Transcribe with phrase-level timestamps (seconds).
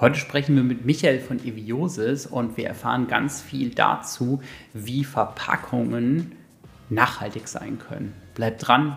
[0.00, 4.40] Heute sprechen wir mit Michael von Eviosis und wir erfahren ganz viel dazu,
[4.72, 6.36] wie Verpackungen
[6.88, 8.14] nachhaltig sein können.
[8.34, 8.96] Bleibt dran!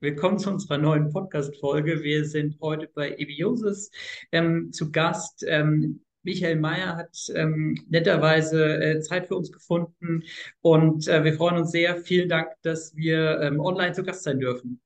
[0.00, 2.02] Willkommen zu unserer neuen Podcast-Folge.
[2.02, 3.90] Wir sind heute bei Ebiosis
[4.30, 5.42] ähm, zu Gast.
[5.48, 10.22] Ähm, Michael Mayer hat ähm, netterweise äh, Zeit für uns gefunden
[10.60, 11.96] und äh, wir freuen uns sehr.
[11.96, 14.82] Vielen Dank, dass wir ähm, online zu Gast sein dürfen.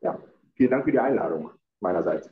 [0.00, 0.20] Ja,
[0.56, 2.28] vielen Dank für die Einladung meinerseits.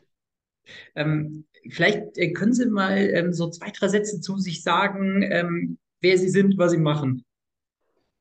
[0.97, 6.19] Ähm, vielleicht äh, können Sie mal ähm, so zwei, drei Sätze zu sich sagen, wer
[6.19, 7.25] Sie sind, was Sie machen.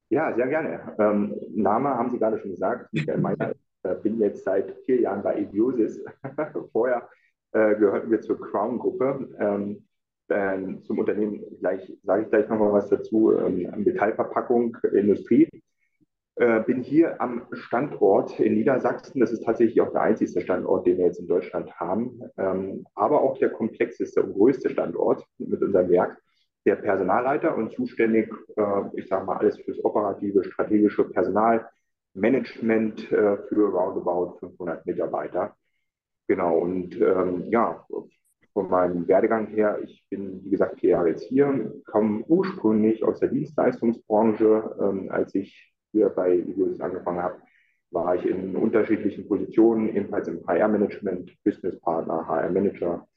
[0.10, 0.96] Ja, sehr gerne.
[1.00, 3.56] Ähm, Name haben Sie gerade schon gesagt, Michael Mayer.
[3.84, 6.04] Äh, bin jetzt seit vier Jahren bei Ebiosis.
[6.72, 7.10] Vorher
[7.52, 9.30] äh, gehörten wir zur Crown-Gruppe.
[9.40, 9.86] Ähm,
[10.30, 15.50] ähm, zum Unternehmen gleich, sage ich gleich nochmal was dazu, ähm, Metallverpackung, Industrie.
[16.36, 19.20] Äh, bin hier am Standort in Niedersachsen.
[19.20, 23.22] Das ist tatsächlich auch der einzigste Standort, den wir jetzt in Deutschland haben, ähm, aber
[23.22, 26.18] auch der komplexeste und größte Standort mit unserem Werk.
[26.66, 31.06] Der Personalleiter und zuständig, äh, ich sage mal, alles fürs operative, strategische
[32.20, 35.56] Personalmanagement äh, für roundabout 500 Mitarbeiter.
[36.28, 37.86] Genau, und ähm, ja,
[38.54, 43.20] von meinem Werdegang her, ich bin, wie gesagt, vier Jahre jetzt hier, komme ursprünglich aus
[43.20, 44.76] der Dienstleistungsbranche.
[44.80, 47.38] Ähm, als ich hier bei Iguris angefangen habe,
[47.92, 53.08] war ich in unterschiedlichen Positionen, ebenfalls im HR-Management, Businesspartner, HR-Manager,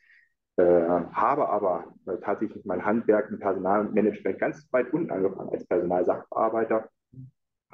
[0.56, 6.88] äh, habe aber äh, tatsächlich mein Handwerk im Personalmanagement ganz weit unten angefangen als Personalsachbearbeiter.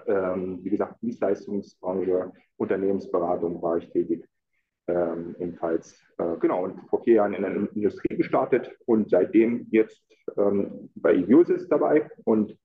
[0.09, 4.27] Ähm, wie gesagt, Dienstleistungsbranche, Unternehmensberatung war ich tätig
[4.89, 10.03] ähm, ebenfalls, äh, genau, und vor vier Jahren in der Industrie gestartet und seitdem jetzt
[10.39, 12.57] ähm, bei Eviosis dabei und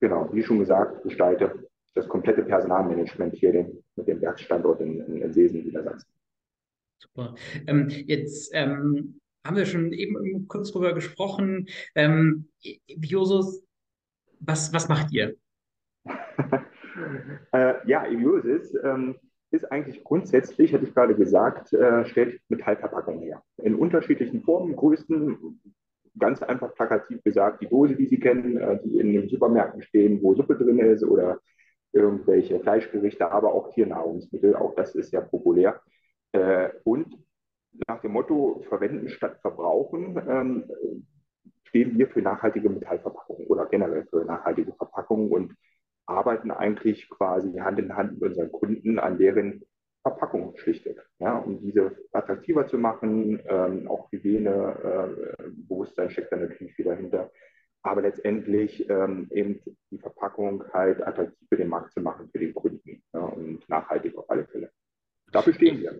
[0.00, 5.22] genau, wie schon gesagt, gestalte das komplette Personalmanagement hier den, mit dem Werksstandort in, in,
[5.22, 6.10] in Seesen, Niedersachsen.
[6.98, 7.34] Super.
[7.66, 11.68] Ähm, jetzt ähm, haben wir schon eben kurz drüber gesprochen.
[11.94, 12.48] Ähm,
[12.88, 13.62] Eviosis,
[14.40, 15.36] was, was macht ihr?
[17.52, 19.16] äh, ja, Eviosis ähm,
[19.50, 23.42] ist eigentlich grundsätzlich, hätte ich gerade gesagt, äh, stellt Metallverpackungen her.
[23.58, 25.60] In unterschiedlichen Formen, Größen,
[26.18, 30.22] ganz einfach plakativ gesagt, die Dose, die Sie kennen, äh, die in den Supermärkten stehen,
[30.22, 31.38] wo Suppe drin ist oder
[31.92, 35.80] irgendwelche Fleischgerichte, aber auch Tiernahrungsmittel, auch das ist ja populär.
[36.32, 37.16] Äh, und
[37.86, 41.06] nach dem Motto Verwenden statt Verbrauchen ähm,
[41.64, 45.54] stehen wir für nachhaltige Metallverpackungen oder generell für nachhaltige Verpackungen und
[46.06, 49.62] arbeiten eigentlich quasi Hand in Hand mit unseren Kunden an deren
[50.02, 53.40] Verpackung schlichtweg, ja, um diese attraktiver zu machen.
[53.46, 57.30] Ähm, auch Hygienebewusstsein äh, steckt da natürlich wieder hinter.
[57.82, 62.54] Aber letztendlich ähm, eben die Verpackung halt attraktiv für den Markt zu machen, für den
[62.54, 64.70] Kunden ja, und nachhaltig auf alle Fälle.
[65.32, 65.98] Dafür stehen wir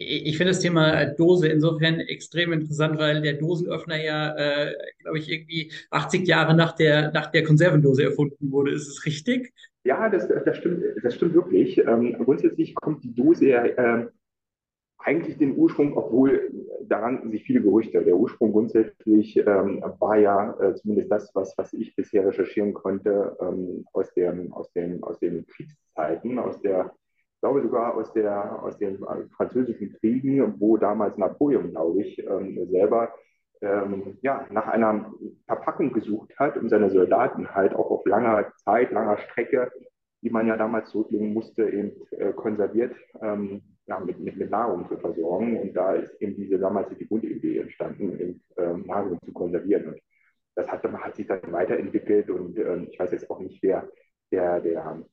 [0.00, 5.30] ich finde das Thema Dose insofern extrem interessant, weil der Dosenöffner ja, äh, glaube ich,
[5.30, 8.72] irgendwie 80 Jahre nach der, nach der Konservendose erfunden wurde.
[8.72, 9.52] Ist es richtig?
[9.84, 11.78] Ja, das, das, stimmt, das stimmt wirklich.
[11.78, 14.06] Ähm, grundsätzlich kommt die Dose ja äh,
[14.98, 16.50] eigentlich den Ursprung, obwohl
[16.82, 18.02] daran sich viele Gerüchte.
[18.02, 23.36] Der Ursprung grundsätzlich ähm, war ja äh, zumindest das, was, was ich bisher recherchieren konnte,
[23.40, 26.92] ähm, aus, dem, aus, dem, aus den Kriegszeiten, aus der
[27.38, 28.98] ich glaube sogar aus, der, aus den
[29.36, 33.14] französischen Kriegen, wo damals Napoleon, glaube ich, ähm, selber
[33.60, 35.12] ähm, ja, nach einer
[35.46, 39.70] Verpackung gesucht hat, um seine Soldaten halt auch auf langer Zeit, langer Strecke,
[40.20, 44.88] die man ja damals zurücklegen musste, eben äh, konserviert ähm, ja, mit, mit, mit, Nahrung
[44.88, 45.60] zu versorgen.
[45.60, 49.86] Und da ist eben diese damals die Grundidee entstanden, eben, äh, Nahrung zu konservieren.
[49.92, 50.00] Und
[50.56, 53.88] das hat, hat sich dann weiterentwickelt und äh, ich weiß jetzt auch nicht, wer
[54.32, 55.04] der, der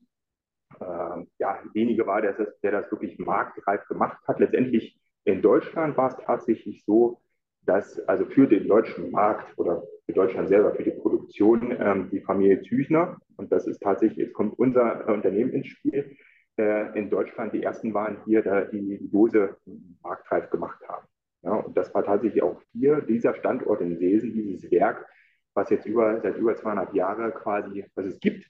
[0.79, 2.33] äh, ja, wenige war, der
[2.63, 4.39] der das wirklich marktreif gemacht hat.
[4.39, 7.19] Letztendlich in Deutschland war es tatsächlich so,
[7.65, 12.21] dass also für den deutschen Markt oder für Deutschland selber, für die Produktion ähm, die
[12.21, 16.15] Familie Züchner, und das ist tatsächlich, jetzt kommt unser Unternehmen ins Spiel,
[16.57, 19.57] äh, in Deutschland die ersten waren hier, die die Dose
[20.03, 21.07] marktreif gemacht haben.
[21.41, 25.05] Ja, und das war tatsächlich auch hier, dieser Standort in Seesen, dieses Werk,
[25.53, 28.49] was jetzt über, seit über 200 Jahren quasi, was es gibt,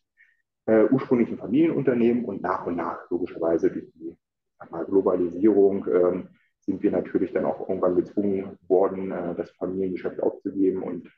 [0.65, 4.15] äh, ursprünglich Familienunternehmen und nach und nach logischerweise durch die
[4.69, 6.29] mal, Globalisierung ähm,
[6.61, 11.11] sind wir natürlich dann auch irgendwann gezwungen worden, äh, das Familiengeschäft aufzugeben und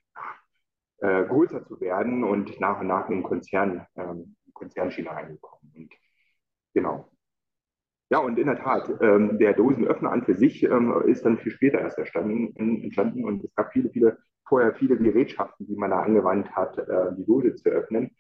[0.99, 5.71] äh, größer zu werden und nach und nach in Konzern, ähm, Konzernschiene reingekommen.
[5.75, 5.93] Und
[6.73, 7.09] genau.
[8.09, 11.51] Ja, und in der Tat, ähm, der Dosenöffner an für sich ähm, ist dann viel
[11.51, 16.01] später erst entstanden, entstanden und es gab viele, viele, vorher viele Gerätschaften, die man da
[16.01, 18.15] angewandt hat, äh, die Dose zu öffnen.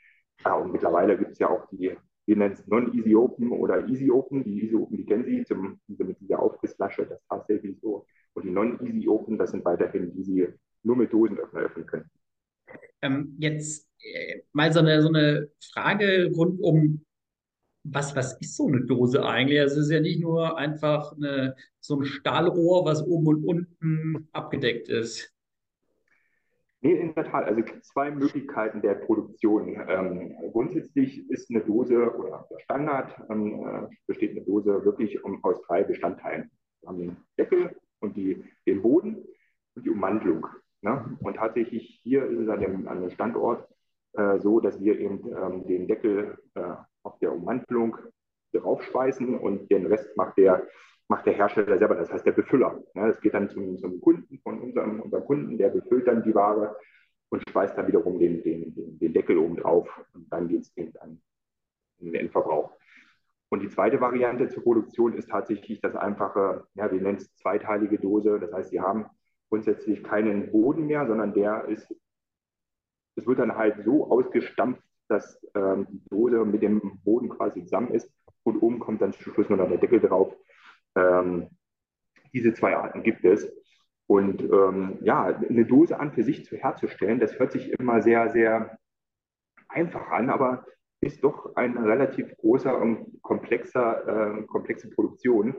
[0.45, 1.95] Ja, und mittlerweile gibt es ja auch die,
[2.25, 4.43] wir nennen es Non-Easy Open oder Easy Open.
[4.43, 8.05] Die Easy Open, die kennen Sie zum, mit dieser Aufgussflasche, das tatsächlich so.
[8.33, 10.47] Und die Non-Easy Open, das sind weiterhin die Sie
[10.83, 12.09] nur mit Dosenöffner öffnen können.
[13.01, 17.05] Ähm, jetzt äh, mal so eine, so eine Frage rund um
[17.93, 19.59] was, was ist so eine Dose eigentlich?
[19.59, 24.27] Also es ist ja nicht nur einfach eine, so ein Stahlrohr, was oben und unten
[24.33, 25.33] abgedeckt ist.
[26.81, 27.45] Nee, in der Tat.
[27.45, 29.83] Also es gibt zwei Möglichkeiten der Produktion.
[29.87, 35.43] Ähm, grundsätzlich ist eine Dose oder der Standard ähm, äh, besteht eine Dose wirklich um,
[35.43, 36.51] aus drei Bestandteilen.
[36.81, 39.25] Wir haben den Deckel und die, den Boden
[39.75, 40.45] und die Ummantelung.
[40.81, 41.17] Ne?
[41.21, 43.67] Und tatsächlich hier ist es an dem, an dem Standort
[44.13, 47.97] äh, so, dass wir eben ähm, den Deckel äh, auf der Ummantelung
[48.53, 50.67] draufschweißen und den Rest macht der,
[51.07, 52.83] macht der Hersteller selber, das heißt der Befüller.
[52.93, 53.07] Ne?
[53.07, 56.75] Das geht dann zum, zum Kunden von unserem, unserem Kunden, der befüllt dann die Ware
[57.29, 60.77] und schweißt dann wiederum den, den, den, den Deckel oben drauf und dann geht es
[60.77, 61.21] eben an
[61.99, 62.71] den Endverbrauch.
[63.49, 67.97] Und die zweite Variante zur Produktion ist tatsächlich das einfache, ja, wir nennen es zweiteilige
[67.97, 68.39] Dose.
[68.39, 69.05] Das heißt, Sie haben
[69.49, 71.89] grundsätzlich keinen Boden mehr, sondern der ist,
[73.15, 77.93] es wird dann halt so ausgestampft, dass ähm, die Dose mit dem Boden quasi zusammen
[77.93, 78.11] ist
[78.43, 80.35] und oben kommt dann zum Schluss nur noch der Deckel drauf.
[80.97, 81.49] Ähm,
[82.33, 83.51] diese zwei Arten gibt es.
[84.07, 88.29] Und ähm, ja, eine Dose an für sich zu herzustellen, das hört sich immer sehr,
[88.29, 88.77] sehr
[89.67, 90.65] einfach an, aber
[91.01, 95.55] ist doch eine relativ großer und komplexer, äh, komplexe Produktion.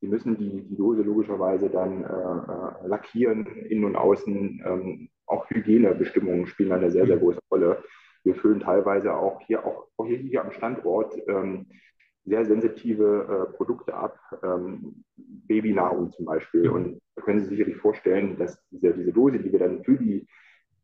[0.00, 4.62] Sie müssen die, die Dose logischerweise dann äh, äh, lackieren, innen und außen.
[4.64, 7.20] Ähm, auch Hygienebestimmungen spielen eine sehr, sehr mhm.
[7.20, 7.84] große Rolle.
[8.24, 11.66] Wir füllen teilweise auch hier, auch, auch hier, hier am Standort ähm,
[12.30, 16.68] sehr sensitive äh, Produkte ab, ähm, Babynahrung zum Beispiel.
[16.68, 16.74] Mhm.
[16.74, 19.98] Und da können Sie sich sicherlich vorstellen, dass diese, diese Dose, die wir dann für
[19.98, 20.26] die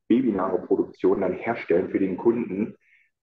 [0.08, 2.74] Babynahrungproduktion dann herstellen für den Kunden,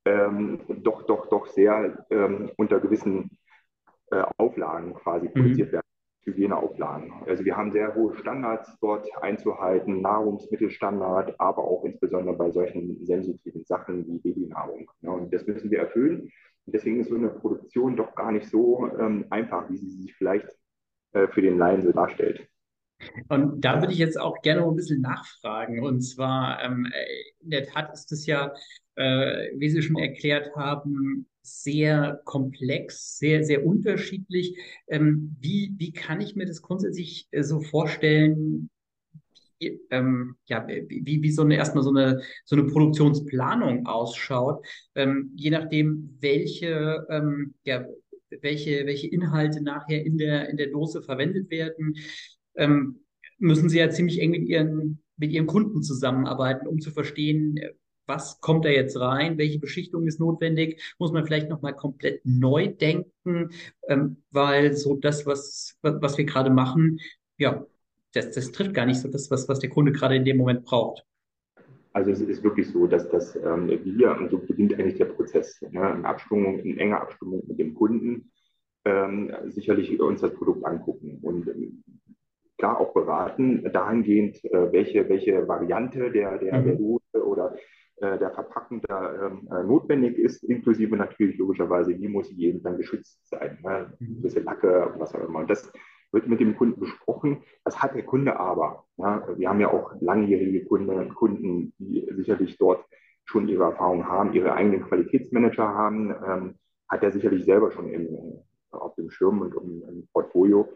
[0.05, 3.37] ähm, doch, doch, doch sehr ähm, unter gewissen
[4.11, 5.33] äh, Auflagen quasi mhm.
[5.33, 5.83] produziert werden.
[6.25, 7.11] Hygieneauflagen.
[7.27, 13.65] Also wir haben sehr hohe Standards dort einzuhalten, Nahrungsmittelstandard, aber auch insbesondere bei solchen sensitiven
[13.65, 14.89] Sachen wie Babynahrung.
[15.01, 16.31] Ja, und das müssen wir erfüllen.
[16.65, 20.47] Deswegen ist so eine Produktion doch gar nicht so ähm, einfach, wie sie sich vielleicht
[21.11, 22.47] äh, für den Laien so darstellt.
[23.27, 25.83] Und da würde ich jetzt auch gerne noch ein bisschen nachfragen.
[25.83, 26.87] Und zwar, ähm,
[27.39, 28.53] in der Tat ist es ja,
[28.95, 34.57] äh, wie Sie schon erklärt haben, sehr komplex, sehr, sehr unterschiedlich.
[34.87, 38.69] Ähm, wie, wie kann ich mir das grundsätzlich äh, so vorstellen?
[39.89, 44.65] Ähm, ja, wie, wie so eine erstmal so eine, so eine Produktionsplanung ausschaut,
[44.95, 47.85] ähm, je nachdem, welche, ähm, ja,
[48.41, 51.95] welche, welche Inhalte nachher in der, in der Dose verwendet werden,
[52.55, 52.99] ähm,
[53.37, 57.59] müssen sie ja ziemlich eng mit ihren, mit ihren Kunden zusammenarbeiten, um zu verstehen,
[58.05, 62.67] was kommt da jetzt rein, welche Beschichtung ist notwendig, muss man vielleicht nochmal komplett neu
[62.67, 63.49] denken,
[63.87, 66.99] ähm, weil so das, was, was wir gerade machen,
[67.37, 67.65] ja,
[68.13, 70.63] das, das trifft gar nicht so das, was, was der Kunde gerade in dem Moment
[70.63, 71.05] braucht.
[71.91, 75.61] Also es ist wirklich so, dass das ähm, wir, und so beginnt eigentlich der Prozess,
[75.61, 78.31] ne, in Abstimmung, in enger Abstimmung mit dem Kunden,
[78.85, 81.83] ähm, sicherlich uns das Produkt angucken und ähm,
[82.57, 86.65] klar auch beraten, dahingehend, äh, welche, welche Variante der, der, mhm.
[86.65, 87.55] der Dose oder
[87.97, 92.63] äh, der Verpackung da ähm, äh, notwendig ist, inklusive natürlich logischerweise, wie muss sie eben
[92.63, 93.93] dann geschützt sein, ne?
[94.01, 95.39] ein bisschen Lacke, was auch immer.
[95.39, 95.71] Und das
[96.13, 97.43] wird mit dem Kunden besprochen.
[97.65, 98.85] Das hat der Kunde aber.
[98.97, 99.27] Ja?
[99.35, 102.85] Wir haben ja auch langjährige Kunde, Kunden, die sicherlich dort
[103.25, 106.55] schon ihre Erfahrung haben, ihre eigenen Qualitätsmanager haben, ähm,
[106.87, 108.39] hat er sicherlich selber schon in,
[108.71, 110.69] auf dem Schirm und im, im Portfolio.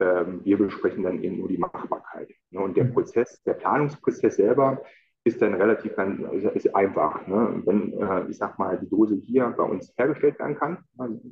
[0.00, 2.30] Ähm, wir besprechen dann eben nur die Machbarkeit.
[2.50, 2.60] Ne?
[2.60, 2.94] Und der mhm.
[2.94, 4.82] Prozess, der Planungsprozess selber,
[5.22, 7.26] ist dann relativ dann, ist einfach.
[7.26, 7.62] Ne?
[7.66, 10.78] Wenn, äh, ich sag mal, die Dose hier bei uns hergestellt werden kann,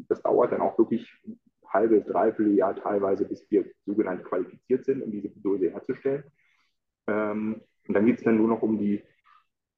[0.09, 1.11] das dauert dann auch wirklich
[1.69, 6.25] halbes, dreiviertel Jahr teilweise, bis wir sogenannt qualifiziert sind, um diese Dose herzustellen.
[7.07, 9.03] Ähm, und dann geht es dann nur noch um die,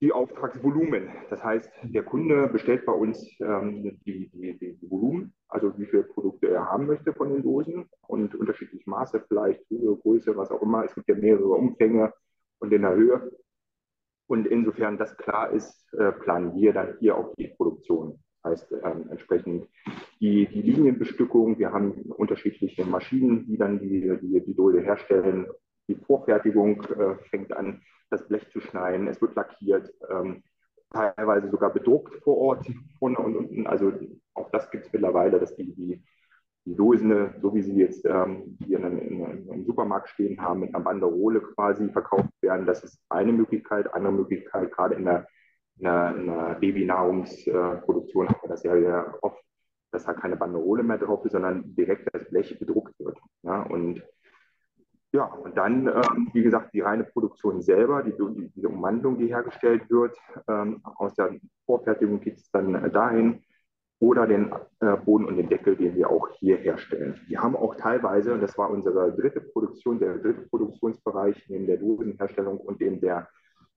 [0.01, 1.11] die Auftragsvolumen.
[1.29, 6.05] Das heißt, der Kunde bestellt bei uns ähm, die, die, die, Volumen, also wie viele
[6.05, 10.63] Produkte er haben möchte von den Dosen und unterschiedliche Maße, vielleicht Höhe, Größe, was auch
[10.63, 10.85] immer.
[10.85, 12.13] Es gibt ja mehrere Umfänge
[12.59, 13.31] und in der Höhe.
[14.27, 18.23] Und insofern das klar ist, äh, planen wir dann hier auch die Produktion.
[18.43, 19.69] Heißt, ähm, entsprechend
[20.21, 21.59] die, die Linienbestückung.
[21.59, 25.47] Wir haben unterschiedliche Maschinen, die dann die, die, die Dole herstellen.
[25.89, 30.43] die Vorfertigung äh, fängt an, das Blech zu schneiden, es wird lackiert, ähm,
[30.91, 32.67] teilweise sogar bedruckt vor Ort,
[32.99, 33.67] vorne und unten.
[33.67, 33.93] Also
[34.35, 36.03] auch das gibt es mittlerweile, dass die, die,
[36.65, 40.75] die Dosen, so wie sie jetzt ähm, hier in, in, im Supermarkt stehen haben, mit
[40.75, 42.67] einer Banderole quasi verkauft werden.
[42.67, 43.93] Das ist eine Möglichkeit.
[43.95, 45.27] Andere Möglichkeit, gerade in der,
[45.81, 49.43] in der, in der Babynahrungsproduktion haben wir das ja sehr oft,
[49.91, 53.19] dass da keine Banderole mehr drauf ist, sondern direkt das Blech bedruckt wird.
[53.43, 54.03] Ja, und
[55.13, 59.27] ja, und dann, ähm, wie gesagt, die reine Produktion selber, die, die, diese Umwandlung, die
[59.27, 61.35] hergestellt wird, ähm, aus der
[61.67, 63.43] Vorfertigung geht es dann äh, dahin,
[63.99, 67.21] oder den äh, Boden und den Deckel, den wir auch hier herstellen.
[67.27, 71.79] Wir haben auch teilweise, und das war unsere dritte Produktion, der dritte Produktionsbereich neben der
[71.79, 73.29] Dosenherstellung und dem der,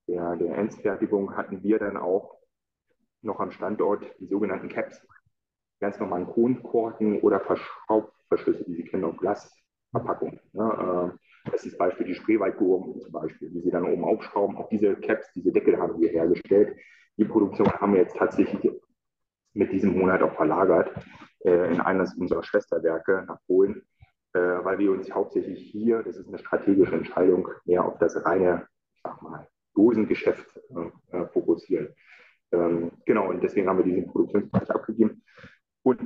[0.08, 2.38] der, der Endfertigung, hatten wir dann auch
[3.22, 5.06] noch am Standort die sogenannten Caps,
[5.80, 10.40] ganz normalen Kronkorken oder Verschraubverschlüsse, die Sie kennen, auf Glasverpackung.
[10.54, 11.12] Ja, äh,
[11.52, 14.58] das ist Beispiel die Spreewaldgurken zum Beispiel, die Sie dann oben aufschrauben.
[14.58, 16.78] Auch diese Caps, diese Deckel haben wir hergestellt.
[17.18, 18.72] Die Produktion haben wir jetzt tatsächlich
[19.54, 20.92] mit diesem Monat auch verlagert
[21.46, 23.84] äh, in eines unserer Schwesterwerke nach Polen,
[24.34, 28.68] äh, weil wir uns hauptsächlich hier, das ist eine strategische Entscheidung, mehr auf das reine,
[28.96, 30.60] ich sag mal, Dosengeschäft
[31.12, 31.89] äh, äh fokussieren.
[32.51, 35.24] Ähm, genau, und deswegen haben wir diesen Produktionsbereich abgegeben.
[35.84, 36.01] Und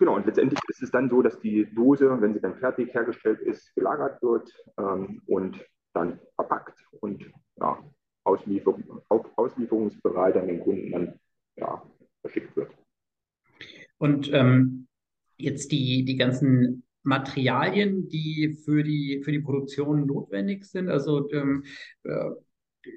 [0.00, 3.38] Genau, und letztendlich ist es dann so, dass die Dose, wenn sie dann fertig hergestellt
[3.40, 5.62] ist, gelagert wird ähm, und
[5.92, 7.84] dann verpackt und ja,
[8.24, 8.78] Ausliefer
[9.36, 11.20] auslieferungsbereit an den Kunden dann
[11.56, 11.82] ja,
[12.22, 12.70] verschickt wird.
[13.98, 14.88] Und ähm,
[15.36, 21.64] jetzt die, die ganzen Materialien, die für die, für die Produktion notwendig sind, also ähm,
[22.04, 22.30] äh,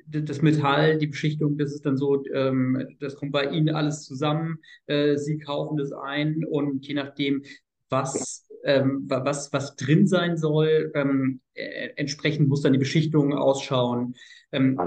[0.08, 4.60] das Metall, die Beschichtung, das ist dann so, ähm, das kommt bei Ihnen alles zusammen.
[4.88, 7.44] Äh, Sie kaufen das ein und je nachdem,
[7.90, 14.16] was, ähm, was, was drin sein soll, ähm, äh, entsprechend muss dann die Beschichtung ausschauen.
[14.52, 14.80] Ähm,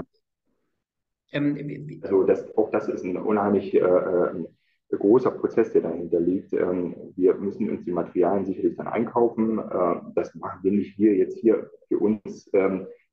[1.31, 4.45] ähm, also das, auch das ist ein unheimlich äh, äh,
[4.89, 6.53] großer Prozess, der dahinter liegt.
[6.53, 9.59] Ähm, wir müssen uns die Materialien sicherlich dann einkaufen.
[9.59, 12.49] Äh, das machen wir nicht wir jetzt hier für uns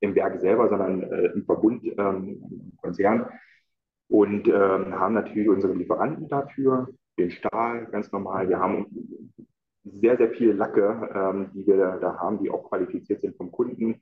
[0.04, 3.28] im Werk selber, sondern äh, im Verbund, ähm, im Konzern.
[4.08, 8.48] Und ähm, haben natürlich unsere Lieferanten dafür, den Stahl ganz normal.
[8.48, 8.86] Wir haben
[9.84, 14.00] sehr, sehr viele Lacke, ähm, die wir da haben, die auch qualifiziert sind vom Kunden.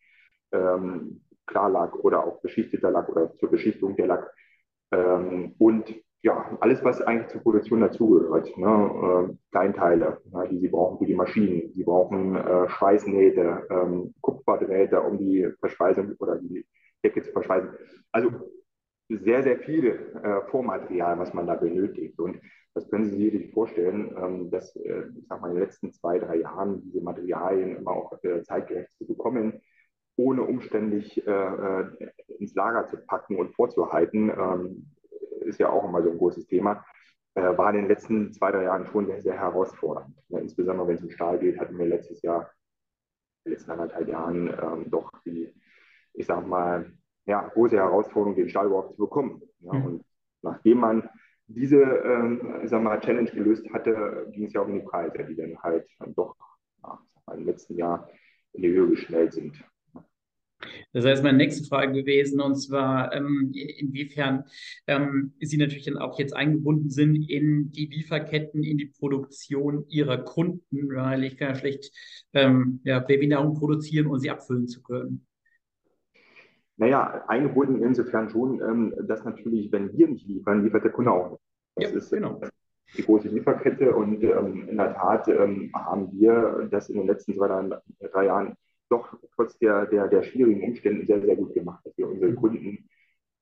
[0.52, 4.34] Ähm, Klarlack oder auch beschichteter Lack oder zur Beschichtung der Lack.
[4.92, 8.56] Ähm, und ja, alles, was eigentlich zur Produktion dazugehört.
[8.56, 9.28] Ne?
[9.30, 11.72] Äh, Kleinteile, ja, die sie brauchen für die Maschinen.
[11.74, 16.64] Sie brauchen äh, Schweißnähte, ähm, Kupferdrähte, um die Verschweißung oder die
[17.04, 17.70] Decke zu verschweißen.
[18.12, 18.30] Also
[19.08, 22.18] sehr, sehr viel äh, Vormaterial, was man da benötigt.
[22.20, 22.40] Und
[22.74, 26.20] das können Sie sich vorstellen, ähm, dass, äh, ich sag mal, in den letzten zwei,
[26.20, 29.60] drei Jahren diese Materialien immer auch äh, zeitgerecht zu bekommen,
[30.16, 31.86] ohne umständlich äh, äh,
[32.38, 34.91] ins Lager zu packen und vorzuhalten, ähm,
[35.42, 36.84] ist ja auch immer so ein großes Thema,
[37.34, 40.16] äh, war in den letzten zwei, drei Jahren schon sehr, sehr herausfordernd.
[40.28, 42.50] Ja, insbesondere wenn es um Stahl geht, hatten wir letztes Jahr,
[43.44, 45.52] in den letzten anderthalb Jahren ähm, doch die,
[46.12, 46.92] ich sag mal,
[47.24, 49.42] ja, große Herausforderung, den Stahl überhaupt zu bekommen.
[49.60, 49.84] Ja, mhm.
[49.84, 50.04] Und
[50.42, 51.08] nachdem man
[51.46, 55.36] diese ähm, sag mal, Challenge gelöst hatte, ging es ja auch um die Preise, die
[55.36, 56.36] dann halt doch
[56.82, 56.98] ja,
[57.34, 58.08] im letzten Jahr
[58.52, 59.64] in die Höhe geschnellt sind.
[60.92, 64.44] Das heißt, meine nächste Frage gewesen, und zwar, ähm, inwiefern
[64.86, 70.18] ähm, Sie natürlich dann auch jetzt eingebunden sind in die Lieferketten, in die Produktion Ihrer
[70.18, 71.92] Kunden, weil ich kann ja schlecht
[72.32, 75.26] ähm, ja, Babynahrung produzieren und sie abfüllen zu können.
[76.76, 81.30] Naja, eingebunden insofern schon, ähm, dass natürlich, wenn wir nicht liefern, liefert der Kunde auch
[81.30, 81.40] nicht.
[81.76, 82.40] Das ja, ist genau.
[82.96, 87.34] die große Lieferkette und ähm, in der Tat ähm, haben wir das in den letzten
[87.34, 87.70] zwei,
[88.12, 88.54] drei Jahren
[88.88, 92.88] doch trotz der, der, der schwierigen Umstände sehr, sehr gut gemacht, dass wir unsere Kunden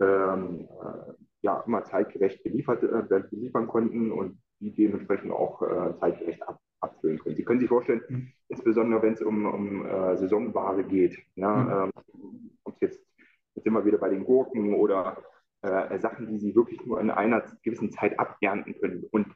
[0.00, 6.42] ähm, äh, ja immer zeitgerecht beliefert, äh, beliefern konnten und die dementsprechend auch äh, zeitgerecht
[6.48, 7.36] ab, abfüllen können.
[7.36, 8.32] Sie können sich vorstellen, mhm.
[8.48, 11.92] insbesondere wenn es um, um äh, Saisonware geht, ja, mhm.
[11.94, 13.06] ähm, ob es jetzt,
[13.54, 15.22] jetzt immer wieder bei den Gurken oder
[15.62, 19.26] äh, Sachen, die Sie wirklich nur in einer gewissen Zeit abernten können und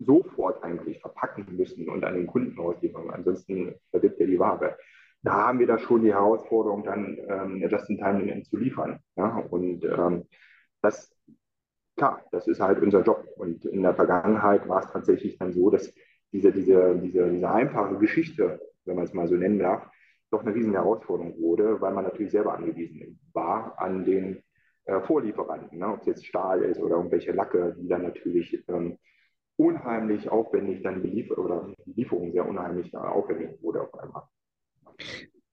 [0.00, 3.10] sofort eigentlich verpacken müssen und an den Kunden ausliefern.
[3.10, 4.76] Ansonsten verdirbt er die Ware
[5.22, 9.00] da haben wir da schon die Herausforderung, dann ähm, just in time zu liefern.
[9.16, 9.36] Ja?
[9.50, 10.24] Und ähm,
[10.82, 11.14] das,
[11.96, 13.24] klar, das ist halt unser Job.
[13.36, 15.92] Und in der Vergangenheit war es tatsächlich dann so, dass
[16.32, 19.86] diese, diese, diese, diese einfache Geschichte, wenn man es mal so nennen darf,
[20.30, 24.42] doch eine riesen Herausforderung wurde, weil man natürlich selber angewiesen war an den
[24.84, 25.88] äh, Vorlieferanten, ne?
[25.88, 28.96] ob es jetzt Stahl ist oder irgendwelche Lacke, die dann natürlich ähm,
[29.56, 34.22] unheimlich aufwendig dann beliefert oder die Lieferung sehr unheimlich aufwendig wurde auf einmal.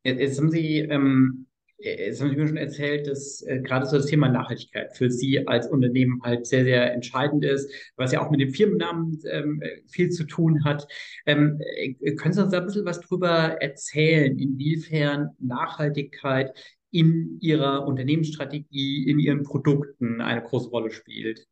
[0.04, 1.48] Jetzt haben Sie ähm,
[1.80, 5.48] Jetzt haben Sie mir schon erzählt, dass äh, gerade so das Thema Nachhaltigkeit für Sie
[5.48, 10.10] als Unternehmen halt sehr, sehr entscheidend ist, was ja auch mit dem Firmennamen ähm, viel
[10.10, 10.88] zu tun hat.
[11.28, 13.30] Ähm, äh, können Sie uns da ein bisschen was drüber
[13.62, 16.52] erzählen, inwiefern Nachhaltigkeit
[16.90, 21.46] in Ihrer Unternehmensstrategie, in Ihren Produkten eine große Rolle spielt?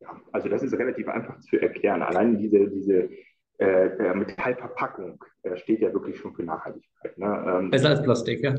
[0.00, 2.02] Ja, also das ist relativ einfach zu erklären.
[2.02, 3.08] Allein diese, diese
[3.56, 5.24] äh, äh Metallverpackung
[5.56, 7.16] steht ja wirklich schon für Nachhaltigkeit.
[7.18, 7.44] Ne?
[7.48, 8.54] Ähm, Besser als Plastik, ja.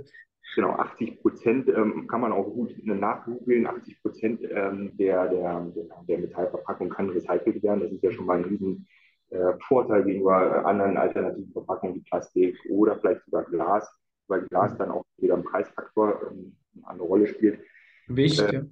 [0.55, 3.67] Genau, 80 Prozent ähm, kann man auch gut nachgoogeln.
[3.67, 5.71] 80 Prozent ähm, der, der,
[6.07, 7.81] der Metallverpackung kann recycelt werden.
[7.81, 8.87] Das ist ja schon mal ein riesen
[9.29, 13.87] äh, Vorteil gegenüber anderen alternativen Verpackungen wie Plastik oder vielleicht sogar Glas,
[14.27, 17.59] weil Glas dann auch wieder im Preisfaktor ähm, eine Rolle spielt.
[18.07, 18.53] Wichtig.
[18.53, 18.63] Äh,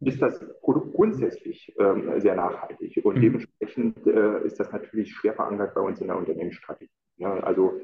[0.00, 3.22] ist das Produkt grundsätzlich ähm, sehr nachhaltig und mhm.
[3.22, 6.90] dementsprechend äh, ist das natürlich schwer verankert bei uns in der Unternehmensstrategie.
[7.24, 7.80] Ja, also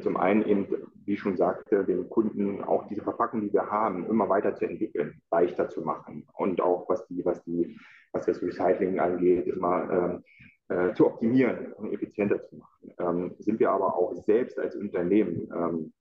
[0.00, 0.66] zum einen eben,
[1.04, 5.68] wie ich schon sagte, den Kunden auch diese Verpackung, die wir haben, immer weiterzuentwickeln, leichter
[5.68, 7.78] zu machen und auch was die, was die,
[8.12, 10.22] was das Recycling angeht, immer
[10.68, 12.92] äh, äh, zu optimieren und effizienter zu machen.
[12.98, 15.92] Ähm, sind wir aber auch selbst als Unternehmen, ähm,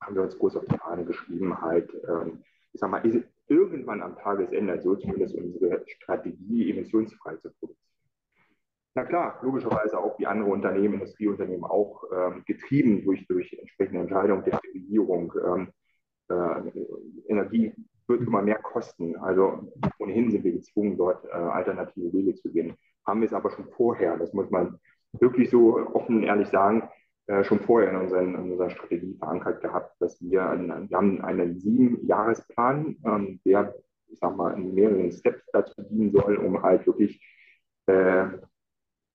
[0.00, 3.02] haben wir uns groß auf die Fahne geschrieben, halt, ähm, ich sag mal,
[3.48, 7.85] irgendwann am Tagesende, so zumindest unsere Strategie, emissionsfrei zu produzieren.
[8.96, 14.42] Na klar, logischerweise auch wie andere Unternehmen, Industrieunternehmen auch ähm, getrieben durch, durch entsprechende Entscheidungen
[14.44, 15.34] der Regierung.
[15.44, 15.68] Ähm,
[16.30, 17.74] äh, Energie
[18.06, 19.14] wird immer mehr kosten.
[19.16, 22.74] Also ohnehin sind wir gezwungen, dort äh, alternative Wege zu gehen.
[23.06, 24.78] Haben wir es aber schon vorher, das muss man
[25.12, 26.88] wirklich so offen und ehrlich sagen,
[27.26, 31.20] äh, schon vorher in, unseren, in, unserer Strategie verankert gehabt, dass wir, einen, wir haben
[31.20, 33.74] einen sieben-Jahresplan, ähm, der,
[34.08, 37.20] ich sag mal, in mehreren Steps dazu dienen soll, um halt wirklich
[37.88, 38.28] äh,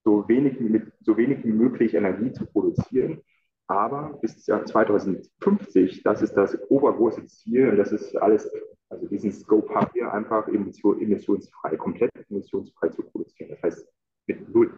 [0.04, 3.22] so wenig, mit so wenig wie möglich Energie zu produzieren.
[3.68, 8.52] Aber bis 2050, das ist das obergroße Ziel und das ist alles,
[8.90, 13.52] also diesen Scope haben wir einfach emissionsfrei, komplett emissionsfrei zu produzieren.
[13.52, 13.88] Das heißt
[14.28, 14.74] mit Null.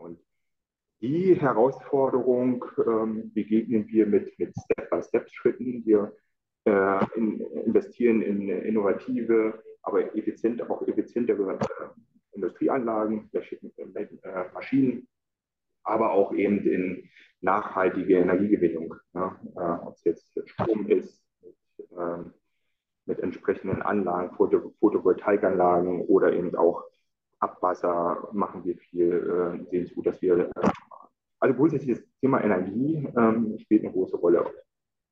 [0.00, 0.20] Und
[1.00, 5.84] die Herausforderung ähm, begegnen wir mit, mit Step-by-Step-Schritten.
[5.84, 6.12] Wir
[6.64, 11.58] äh, in, investieren in innovative, aber effiziente, auch effizientere
[12.32, 15.08] äh, Industrieanlagen, äh, Maschinen,
[15.82, 17.08] aber auch eben in
[17.40, 18.94] nachhaltige Energiegewinnung.
[19.14, 22.24] Ja, äh, Ob es jetzt Strom ist, mit, äh,
[23.06, 26.84] mit entsprechenden Anlagen, Photo Photovoltaikanlagen oder eben auch
[27.40, 30.70] Abwasser machen wir viel, äh, sehen zu, dass wir, äh,
[31.40, 34.44] also grundsätzlich das Thema Energie ähm, spielt eine große Rolle.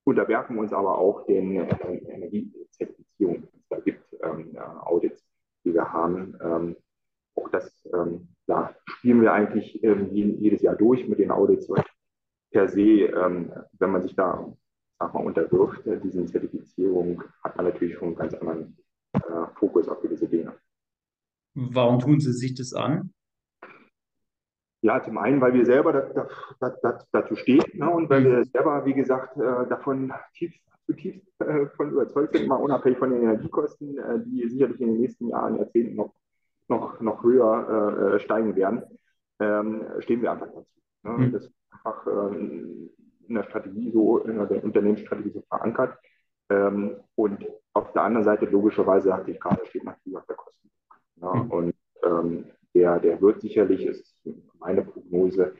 [0.05, 3.49] Unterwerfen uns aber auch den äh, Energiezertifizierungen.
[3.71, 5.27] Da gibt ähm, Audits,
[5.65, 6.77] die wir haben, ähm,
[7.39, 11.69] auch das ähm, ja, spielen wir eigentlich ähm, jedes Jahr durch mit den Audits.
[12.51, 14.51] Per se, ähm, wenn man sich da
[14.99, 18.77] sag mal, unterwirft, äh, diesen Zertifizierungen, hat man natürlich schon einen ganz anderen
[19.13, 20.55] äh, Fokus auf gewisse Dinge.
[21.55, 23.13] Warum tun Sie sich das an?
[24.81, 26.29] Ja, zum einen, weil wir selber da,
[26.61, 30.55] da, da, dazu stehen ne, und weil wir selber, wie gesagt, äh, davon tief,
[30.87, 35.01] zutiefst äh, von überzeugt sind, mal unabhängig von den Energiekosten, äh, die sicherlich in den
[35.01, 36.15] nächsten Jahren, Jahrzehnten noch
[36.69, 38.83] noch, noch höher äh, steigen werden,
[39.41, 40.67] ähm, stehen wir einfach dazu.
[41.03, 41.11] Ne?
[41.11, 41.33] Mhm.
[41.33, 45.99] Das ist einfach äh, in der Strategie so, in der Unternehmensstrategie so verankert.
[46.51, 50.71] Ähm, und auf der anderen Seite, logischerweise, sagte ich gerade, steht natürlich auch der Kosten.
[51.17, 51.31] Ne?
[51.35, 51.51] Mhm.
[51.51, 54.17] Und ähm, der, der wird sicherlich, ist
[54.59, 55.55] meine Prognose,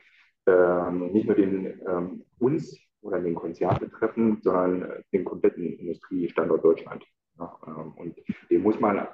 [0.45, 7.05] ähm, nicht nur den ähm, uns oder den Konzern betreffen, sondern den kompletten Industriestandort Deutschland.
[7.39, 8.15] Ähm, und
[8.49, 9.07] dem muss man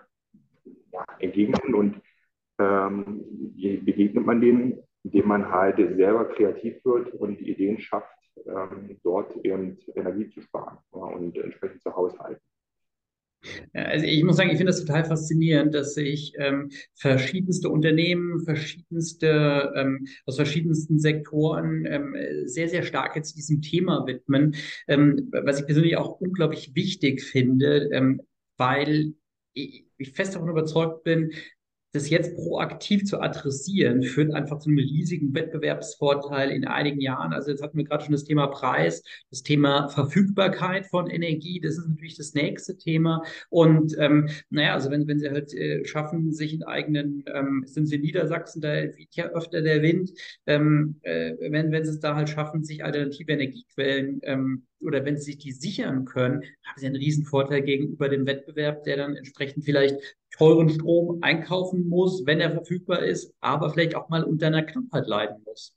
[0.96, 2.02] ja, entgegnen und
[2.60, 3.24] ähm,
[3.56, 9.36] wie begegnet man denen, indem man halt selber kreativ wird und Ideen schafft, ähm, dort
[9.46, 12.42] eben Energie zu sparen ja, und entsprechend zu haushalten.
[13.74, 19.72] Also ich muss sagen, ich finde das total faszinierend, dass sich ähm, verschiedenste Unternehmen, verschiedenste
[19.76, 24.56] ähm, aus verschiedensten Sektoren ähm, sehr, sehr stark jetzt diesem Thema widmen,
[24.88, 28.22] ähm, was ich persönlich auch unglaublich wichtig finde, ähm,
[28.58, 29.14] weil
[29.54, 31.32] ich, ich fest davon überzeugt bin,
[31.96, 37.34] das jetzt proaktiv zu adressieren, führt einfach zu einem riesigen Wettbewerbsvorteil in einigen Jahren.
[37.34, 41.78] Also jetzt hatten wir gerade schon das Thema Preis, das Thema Verfügbarkeit von Energie, das
[41.78, 43.24] ist natürlich das nächste Thema.
[43.50, 47.86] Und ähm, naja, also wenn, wenn Sie halt äh, schaffen, sich in eigenen, ähm, sind
[47.88, 50.12] Sie in Niedersachsen, da weht ja öfter der Wind,
[50.46, 55.18] ähm, äh, wenn, wenn Sie es da halt schaffen, sich alternative Energiequellen ähm, oder wenn
[55.18, 59.16] sie sich die sichern können, haben sie einen riesen Vorteil gegenüber dem Wettbewerb, der dann
[59.16, 59.98] entsprechend vielleicht
[60.38, 65.08] teuren Strom einkaufen muss, wenn er verfügbar ist, aber vielleicht auch mal unter einer Knappheit
[65.08, 65.76] leiden muss.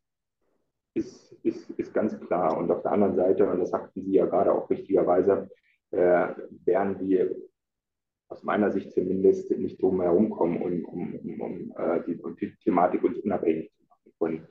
[0.94, 2.56] Ist, ist, ist ganz klar.
[2.56, 5.48] Und auf der anderen Seite, und das sagten Sie ja gerade auch richtigerweise,
[5.90, 6.28] äh,
[6.64, 7.34] werden wir
[8.28, 12.54] aus meiner Sicht zumindest nicht drum herum kommen, um, um, um, um äh, die, die
[12.62, 14.46] Thematik uns unabhängig zu machen von,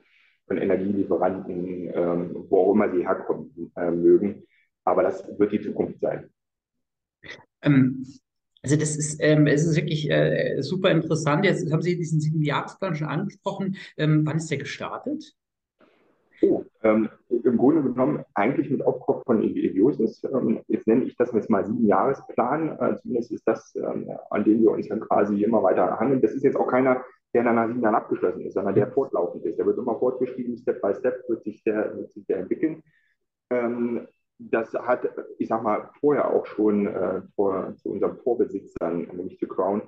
[0.46, 4.42] von Energielieferanten, ähm, wo auch immer sie herkommen äh, mögen.
[4.84, 6.30] Aber das wird die Zukunft sein.
[7.62, 8.04] Ähm,
[8.62, 11.44] also das ist, ähm, es ist wirklich äh, super interessant.
[11.44, 13.76] Jetzt haben Sie diesen sieben Jahresplan schon angesprochen.
[13.96, 15.34] Ähm, wann ist der gestartet?
[16.40, 20.22] Oh, ähm, im Grunde genommen eigentlich mit Aufkauf von Eviosis.
[20.24, 22.78] Ähm, jetzt nenne ich das jetzt mal sieben Jahresplan.
[22.78, 26.20] Äh, zumindest ist das, ähm, an dem wir uns dann quasi immer weiter handeln.
[26.20, 29.58] Das ist jetzt auch keiner, der nach sieben Jahren abgeschlossen ist, sondern der fortlaufend ist.
[29.58, 32.82] Der wird immer fortgeschrieben, Step by Step wird sich der, wird sich der entwickeln.
[33.50, 34.06] Ähm,
[34.38, 39.48] das hat, ich sag mal, vorher auch schon äh, vor, zu unseren Vorbesitzern, nämlich zu
[39.48, 39.82] Crown,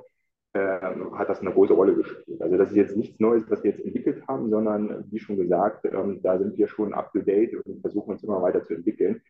[0.54, 2.42] ähm, hat das eine große Rolle gespielt.
[2.42, 5.84] Also das ist jetzt nichts Neues, was wir jetzt entwickelt haben, sondern wie schon gesagt,
[5.84, 9.22] ähm, da sind wir schon up-to-date und versuchen uns immer weiter zu entwickeln.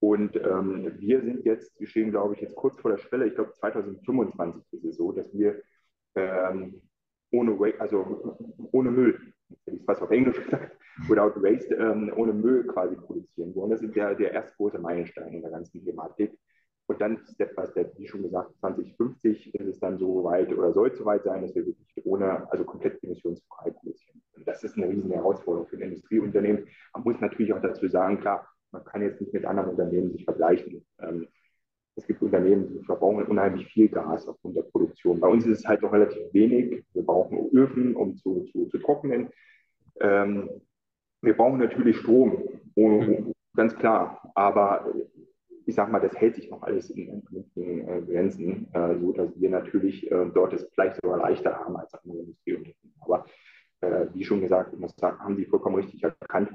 [0.00, 3.36] Und ähm, wir sind jetzt, wir stehen, glaube ich, jetzt kurz vor der Schwelle, ich
[3.36, 5.62] glaube 2025 ist es so, dass wir
[6.16, 6.82] ähm,
[7.30, 8.36] ohne, also
[8.72, 9.33] ohne Müll,
[9.66, 10.76] ich fast auf Englisch gesagt,
[11.08, 13.70] without waste, ähm, ohne Müll quasi produzieren wollen.
[13.70, 16.38] Das ist der, der erste große Meilenstein in der ganzen Thematik.
[16.86, 20.72] Und dann Step by Step, wie schon gesagt, 2050 ist es dann so weit oder
[20.72, 24.20] soll es so weit sein, dass wir wirklich ohne, also komplett emissionsfrei produzieren.
[24.36, 26.66] Und das ist eine riesen Herausforderung für ein Industrieunternehmen.
[26.92, 30.24] Man muss natürlich auch dazu sagen, klar, man kann jetzt nicht mit anderen Unternehmen sich
[30.24, 30.84] vergleichen.
[31.00, 31.26] Ähm,
[31.96, 35.20] es gibt Unternehmen, die verbrauchen unheimlich viel Gas aufgrund der Produktion.
[35.20, 36.84] Bei uns ist es halt noch relativ wenig.
[36.92, 39.28] Wir brauchen Öfen, um zu, zu, zu trocknen.
[40.00, 40.48] Ähm,
[41.22, 42.42] wir brauchen natürlich Strom,
[43.54, 44.32] ganz klar.
[44.34, 44.92] Aber
[45.66, 49.50] ich sage mal, das hält sich noch alles in vernünftigen äh, Grenzen, äh, so wir
[49.50, 52.94] natürlich äh, dort es vielleicht sogar leichter haben als andere Industrieunternehmen.
[53.00, 53.24] Aber
[53.80, 56.50] äh, wie schon gesagt, sagen, haben Sie vollkommen richtig erkannt,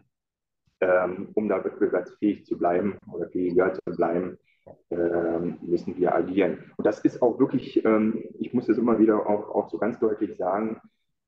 [0.81, 4.37] ähm, um da wettbewerbsfähig zu bleiben oder fähiger zu bleiben,
[4.89, 6.71] müssen wir agieren.
[6.77, 9.99] Und das ist auch wirklich, ähm, ich muss es immer wieder auch, auch so ganz
[9.99, 10.81] deutlich sagen,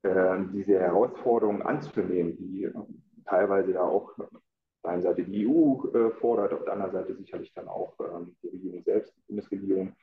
[0.04, 2.69] ähm, diese Herausforderungen anzunehmen, die
[3.25, 4.15] teilweise ja auch
[4.84, 8.36] der einen Seite die EU äh, fordert, auf der anderen Seite sicherlich dann auch ähm,
[8.41, 9.95] die Regierung selbst, die Bundesregierung,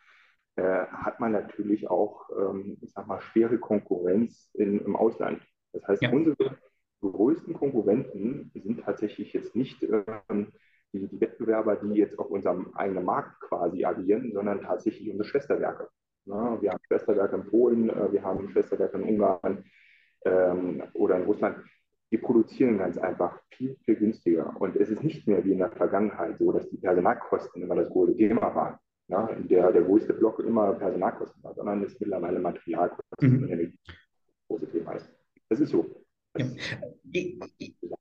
[0.57, 5.43] äh, hat man natürlich auch, ähm, ich sag mal, schwere Konkurrenz in, im Ausland.
[5.73, 6.13] Das heißt, ja.
[6.13, 6.59] unsere
[7.01, 10.53] größten Konkurrenten sind tatsächlich jetzt nicht ähm,
[10.93, 15.89] die, die, Wettbewerber, die jetzt auf unserem eigenen Markt quasi agieren, sondern tatsächlich unsere Schwesterwerke.
[16.27, 19.65] Ja, wir haben Schwesterwerke in Polen, äh, wir haben Schwesterwerke in Ungarn
[20.25, 21.57] ähm, oder in Russland
[22.11, 24.57] wir produzieren ganz einfach viel, viel günstiger.
[24.61, 27.91] Und es ist nicht mehr wie in der Vergangenheit so, dass die Personalkosten immer das
[27.91, 28.79] große Thema waren.
[29.09, 33.73] Ja, der, der größte Block immer Personalkosten war, sondern es ist mittlerweile Materialkosten mhm.
[33.87, 33.97] das
[34.49, 35.09] große Thema ist.
[35.49, 35.87] Das ist so.
[36.35, 37.98] Das ja.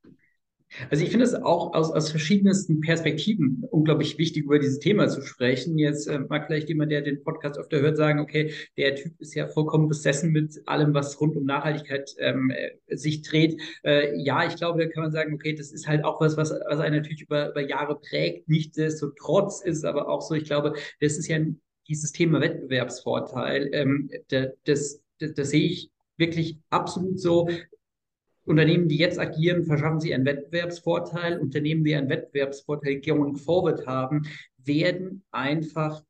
[0.89, 5.21] Also ich finde es auch aus, aus verschiedensten Perspektiven unglaublich wichtig, über dieses Thema zu
[5.21, 5.77] sprechen.
[5.77, 9.35] Jetzt äh, mag vielleicht jemand, der den Podcast öfter hört, sagen, okay, der Typ ist
[9.35, 13.61] ja vollkommen besessen mit allem, was rund um Nachhaltigkeit ähm, äh, sich dreht.
[13.83, 16.51] Äh, ja, ich glaube, da kann man sagen, okay, das ist halt auch was, was,
[16.51, 18.47] was einen natürlich über, über Jahre prägt.
[18.47, 21.39] Nichtsdestotrotz ist aber auch so, ich glaube, das ist ja
[21.87, 23.69] dieses Thema Wettbewerbsvorteil.
[23.73, 27.47] Ähm, das, das, das sehe ich wirklich absolut so.
[28.47, 31.37] Unternehmen, die jetzt agieren, verschaffen sie einen Wettbewerbsvorteil.
[31.37, 34.25] Unternehmen, die einen Wettbewerbsvorteil going forward haben,
[34.63, 36.03] werden einfach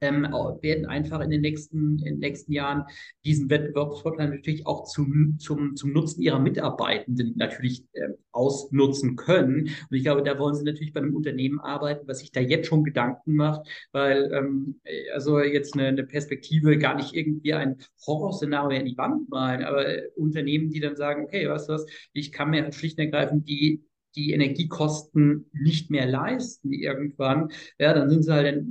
[0.00, 0.22] ähm,
[0.60, 2.84] werden einfach in den nächsten, in den nächsten Jahren
[3.24, 9.64] diesen Wettbewerbsvorteil natürlich auch zum, zum, zum Nutzen ihrer Mitarbeitenden natürlich äh, ausnutzen können.
[9.90, 12.68] Und ich glaube, da wollen sie natürlich bei einem Unternehmen arbeiten, was sich da jetzt
[12.68, 14.80] schon Gedanken macht, weil ähm,
[15.12, 19.86] also jetzt eine, eine Perspektive gar nicht irgendwie ein Horrorszenario in die Wand malen, aber
[19.86, 23.48] äh, Unternehmen, die dann sagen, okay, weißt du was, ich kann mir schlicht und ergreifend
[23.48, 23.84] die
[24.16, 28.64] die Energiekosten nicht mehr leisten irgendwann, ja, dann sind sie halt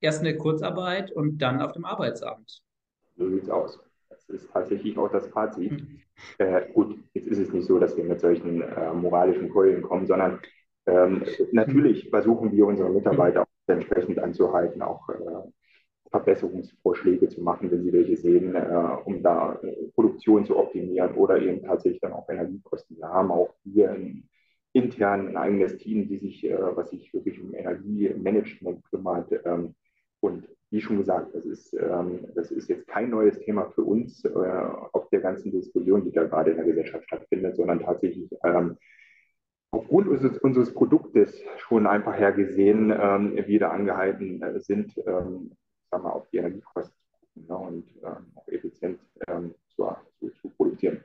[0.00, 2.62] erst eine Kurzarbeit und dann auf dem Arbeitsamt.
[3.16, 3.80] So sieht es aus.
[4.08, 5.72] Das ist tatsächlich auch das Fazit.
[5.72, 6.00] Mhm.
[6.38, 10.06] Äh, gut, jetzt ist es nicht so, dass wir mit solchen äh, moralischen Keulen kommen,
[10.06, 10.40] sondern
[10.86, 15.50] ähm, natürlich versuchen wir unsere Mitarbeiter auch entsprechend anzuhalten, auch äh,
[16.10, 21.40] Verbesserungsvorschläge zu machen, wenn sie welche sehen, äh, um da äh, Produktion zu optimieren oder
[21.40, 22.96] eben tatsächlich dann auch Energiekosten.
[22.96, 24.28] Wir haben auch hier ein,
[24.72, 29.74] intern ein eigenes Team, die sich, äh, was sich wirklich um Energiemanagement kümmert, ähm,
[30.20, 34.24] und wie schon gesagt, das ist, ähm, das ist jetzt kein neues Thema für uns
[34.24, 38.76] äh, auf der ganzen Diskussion, die da gerade in der Gesellschaft stattfindet, sondern tatsächlich ähm,
[39.70, 45.52] aufgrund unseres, unseres, Produktes schon einfach hergesehen ähm, wieder angehalten äh, sind, ähm,
[45.90, 46.94] sagen wir, auf die Energiekosten
[47.34, 51.02] ne, und ähm, auch effizient ähm, zu, zu, zu produzieren.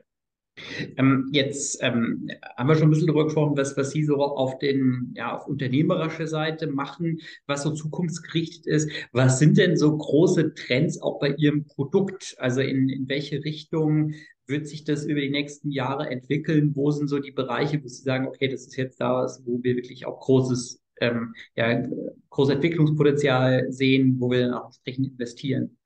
[0.97, 4.57] Ähm, jetzt ähm, haben wir schon ein bisschen darüber gesprochen, was, was Sie so auf
[4.59, 8.89] den, ja, auf unternehmerischer Seite machen, was so zukunftsgerichtet ist.
[9.11, 12.35] Was sind denn so große Trends auch bei Ihrem Produkt?
[12.39, 14.13] Also in, in welche Richtung
[14.47, 16.75] wird sich das über die nächsten Jahre entwickeln?
[16.75, 19.75] Wo sind so die Bereiche, wo Sie sagen, okay, das ist jetzt da wo wir
[19.75, 21.83] wirklich auch großes, ähm, ja,
[22.29, 25.77] großes Entwicklungspotenzial sehen, wo wir dann auch entsprechend investieren?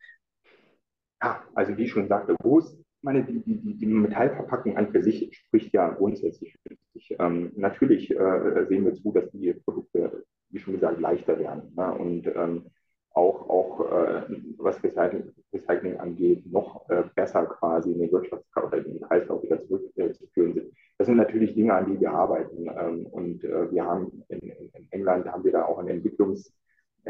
[1.22, 5.34] Ja, also wie ich schon sagte, groß, meine, die, die, die Metallverpackung an für sich
[5.34, 7.16] spricht ja grundsätzlich für sich.
[7.18, 11.74] Ähm, natürlich äh, sehen wir zu, dass die Produkte, wie schon gesagt, leichter werden.
[11.74, 11.94] Ne?
[11.94, 12.66] Und ähm,
[13.14, 14.24] auch, auch äh,
[14.58, 19.42] was Recycling, Recycling, angeht, noch äh, besser quasi in den Wirtschaftskreis oder in den Kreislauf
[19.42, 20.74] wieder zurückzuführen sind.
[20.98, 22.68] Das sind natürlich Dinge, an die wir arbeiten.
[22.78, 26.52] Ähm, und äh, wir haben in, in, England haben wir da auch ein Entwicklungscenter,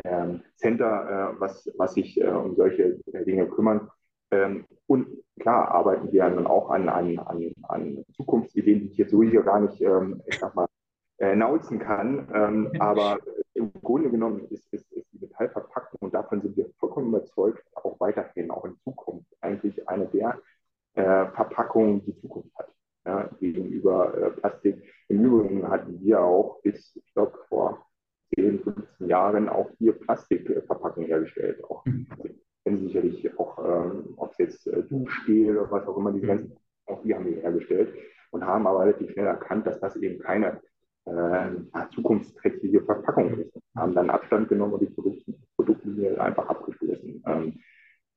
[0.06, 3.90] ähm, äh, was, was sich äh, um solche Dinge kümmern.
[4.32, 5.08] Ähm, und
[5.40, 9.44] klar arbeiten wir dann auch an, an, an, an Zukunftsideen, die ich jetzt so hier
[9.44, 10.68] gar nicht, ähm, ich sag mal,
[11.20, 12.30] äh, nauzen kann.
[12.34, 13.20] Ähm, aber
[13.54, 18.00] im Grunde genommen ist, ist, ist die Metallverpackung, und davon sind wir vollkommen überzeugt, auch
[18.00, 20.40] weiterhin, auch in Zukunft, eigentlich eine der
[20.96, 22.72] äh, Verpackungen, die Zukunft hat.
[23.06, 24.84] Ja, gegenüber äh, Plastik.
[25.08, 27.88] Im Übrigen hatten wir auch bis, ich glaube, vor
[28.36, 31.64] 10, 15 Jahren auch hier Plastikverpackungen hergestellt.
[31.64, 32.06] Auch mhm
[32.68, 36.28] kennen sicherlich auch, ähm, ob es jetzt äh, Duschgel oder was auch immer, die mhm.
[36.28, 37.94] ganzen, auch die haben wir hergestellt
[38.32, 40.60] und haben aber relativ schnell erkannt, dass das eben keine
[41.06, 41.50] äh,
[41.96, 43.58] zukunftsträchtige Verpackung ist.
[43.76, 47.24] Haben dann Abstand genommen und die Produkte, Produktlinie einfach abgestoßen.
[47.26, 47.60] Ähm,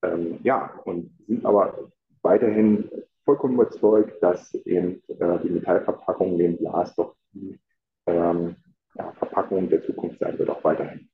[0.03, 2.91] ähm, ja, und sind aber weiterhin
[3.25, 7.61] vollkommen überzeugt, dass eben äh, die Metallverpackung neben Glas doch die
[8.07, 8.57] ähm,
[8.97, 11.09] ja, Verpackung der Zukunft sein wird, auch weiterhin.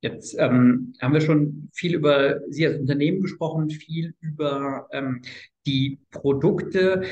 [0.00, 5.22] Jetzt ähm, haben wir schon viel über Sie als Unternehmen gesprochen, viel über ähm,
[5.66, 7.02] die Produkte.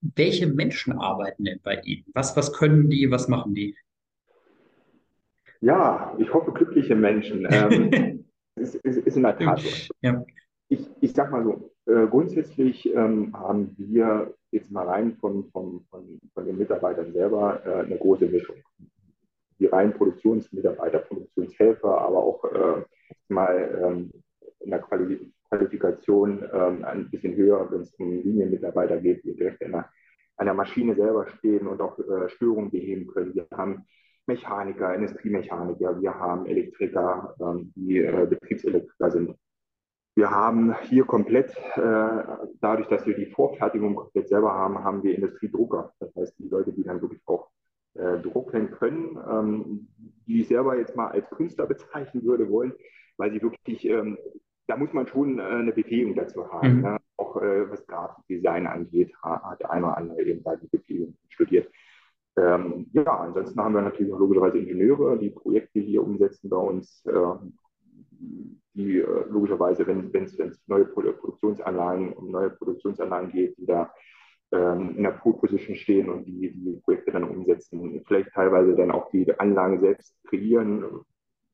[0.00, 2.04] Welche Menschen arbeiten denn bei Ihnen?
[2.12, 3.76] Was, was können die, was machen die?
[5.60, 7.46] Ja, ich hoffe glückliche Menschen.
[7.50, 8.24] Ähm,
[8.56, 9.94] ist, ist, ist in der Tat so.
[10.02, 10.24] Ja.
[10.68, 15.84] Ich, ich sag mal so, äh, grundsätzlich ähm, haben wir jetzt mal rein von, von,
[15.90, 18.56] von, von den Mitarbeitern selber äh, eine große Mischung
[19.58, 22.82] die reinen Produktionsmitarbeiter, Produktionshelfer, aber auch äh,
[23.28, 24.10] mal ähm,
[24.60, 29.62] in der Quali Qualifikation ähm, ein bisschen höher, wenn es um Linienmitarbeiter geht, die direkt
[29.62, 29.90] an der,
[30.38, 33.32] an der Maschine selber stehen und auch äh, Störungen beheben können.
[33.32, 33.84] Wir haben
[34.26, 39.36] Mechaniker, Industriemechaniker, wir haben Elektriker, ähm, die äh, Betriebselektriker sind.
[40.16, 42.24] Wir haben hier komplett, äh,
[42.60, 45.92] dadurch, dass wir die Vorfertigung komplett selber haben, haben wir Industriedrucker.
[46.00, 47.50] Das heißt, die Leute, die dann wirklich auch
[47.98, 49.88] äh, drucken können, ähm,
[50.26, 52.72] die ich selber jetzt mal als Künstler bezeichnen würde wollen,
[53.16, 54.18] weil sie wirklich, ähm,
[54.66, 56.76] da muss man schon äh, eine Befähigung dazu haben.
[56.76, 56.82] Mhm.
[56.82, 56.96] Ne?
[57.16, 61.70] Auch äh, was Grafikdesign angeht, hat der eine oder andere eben da die Befähigung studiert.
[62.36, 67.02] Ähm, ja, ansonsten haben wir natürlich auch logischerweise Ingenieure, die Projekte hier umsetzen bei uns,
[67.06, 67.36] äh,
[68.74, 73.94] die äh, logischerweise, wenn es neue Produktionsanlagen um neue Produktionsanlagen geht, die da ähm,
[74.56, 78.02] in der Pole Position stehen und die, die Projekte dann umsetzen.
[78.06, 80.84] Vielleicht teilweise dann auch die Anlagen selbst kreieren,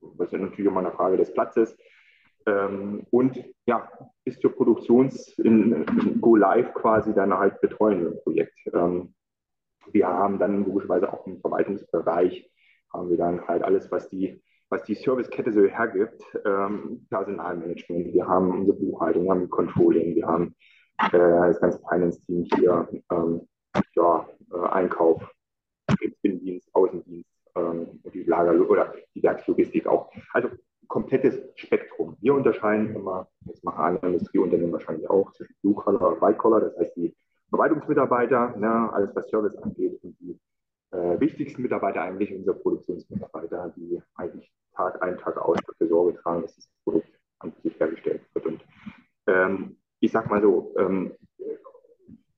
[0.00, 1.76] was natürlich immer eine Frage des Platzes.
[2.46, 3.88] Ähm, und ja,
[4.24, 5.36] bis zur Produktions
[6.20, 8.58] Go Live quasi dann halt betreuen im Projekt.
[8.72, 9.14] Ähm,
[9.92, 12.50] wir haben dann logischerweise auch im Verwaltungsbereich
[12.92, 18.26] haben wir dann halt alles, was die was die Servicekette so hergibt, ähm, Personalmanagement, wir
[18.26, 20.54] haben unsere Buchhaltung, wir haben Controlling, wir haben
[21.10, 23.48] das ganze Finance-Team hier, ähm,
[23.94, 25.22] ja, äh, Einkauf,
[26.22, 30.10] Innendienst, Außendienst ähm, und die Lager- oder die Werkslogistik auch.
[30.32, 30.48] Also
[30.88, 32.16] komplettes Spektrum.
[32.20, 36.96] Wir unterscheiden immer, das machen alle Industrieunternehmen wahrscheinlich auch, zwischen Blue-Collar und White-Collar, das heißt
[36.96, 37.14] die
[37.48, 40.38] Verwaltungsmitarbeiter, ne, alles was Service angeht und die
[40.90, 46.42] äh, wichtigsten Mitarbeiter eigentlich unsere Produktionsmitarbeiter, die eigentlich Tag ein, Tag aus dafür Sorge tragen,
[46.42, 48.46] dass das Produkt an sich hergestellt wird.
[48.46, 48.64] Und
[49.26, 51.12] ähm, ich sag mal so, ähm,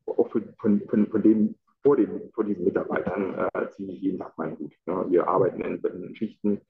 [0.07, 4.19] auch von, von, von, von, dem, vor, dem, vor diesen Mitarbeitern äh, ziehe ich jeden
[4.19, 4.73] Tag meinen Hut.
[4.85, 5.07] Ne?
[5.09, 6.61] Wir arbeiten in, in Schichten,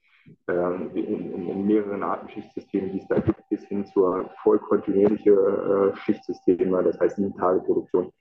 [0.47, 5.33] äh, in, in, mehreren Arten Schichtsystemen, die es da gibt, bis hin zur voll kontinuierliche
[5.33, 8.13] äh, Schichtsysteme, das heißt sieben Tage Produktion.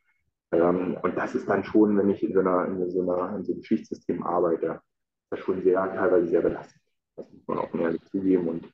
[0.52, 3.44] Ähm, und das ist dann schon, wenn ich in so, einer, in, so einer, in
[3.44, 4.82] so einem Schichtsystem arbeite,
[5.30, 6.82] das schon sehr, teilweise sehr belastend.
[7.16, 8.48] Das muss man auch ehrlich zugeben.
[8.48, 8.74] Und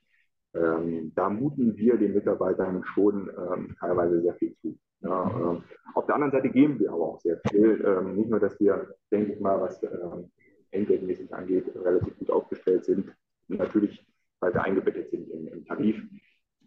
[0.54, 4.76] ähm, da muten wir den Mitarbeitern schon ähm, teilweise sehr viel zu.
[5.02, 5.62] Ja, ähm,
[5.94, 7.82] auf der anderen Seite geben wir aber auch sehr viel.
[7.86, 10.30] Ähm, nicht nur, dass wir, denke ich mal, was ähm,
[10.70, 13.12] entgeltmäßig angeht, relativ gut aufgestellt sind.
[13.48, 14.04] Natürlich,
[14.40, 16.02] weil wir eingebettet sind im, im Tarif.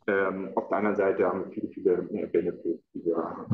[0.08, 1.69] Ähm, auf der anderen Seite haben wir viele,
[2.08, 3.48] viele Benefits, die wir,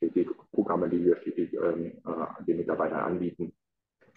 [0.00, 3.52] äh, Programme, die wir stetig ähm, äh, den Mitarbeitern anbieten.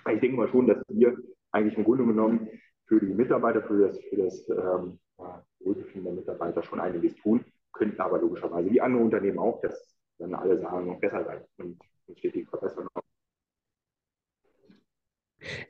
[0.10, 1.18] Ich denke mal schon, dass wir
[1.52, 2.48] eigentlich im Grunde genommen
[2.86, 5.00] für die Mitarbeiter, für das, für das ähm,
[5.60, 10.34] Wohlbefinden der Mitarbeiter schon einiges tun, könnten aber logischerweise wie andere Unternehmen auch, dass dann
[10.34, 11.82] alle sagen, noch besser sein und
[12.18, 12.88] stetig verbessern.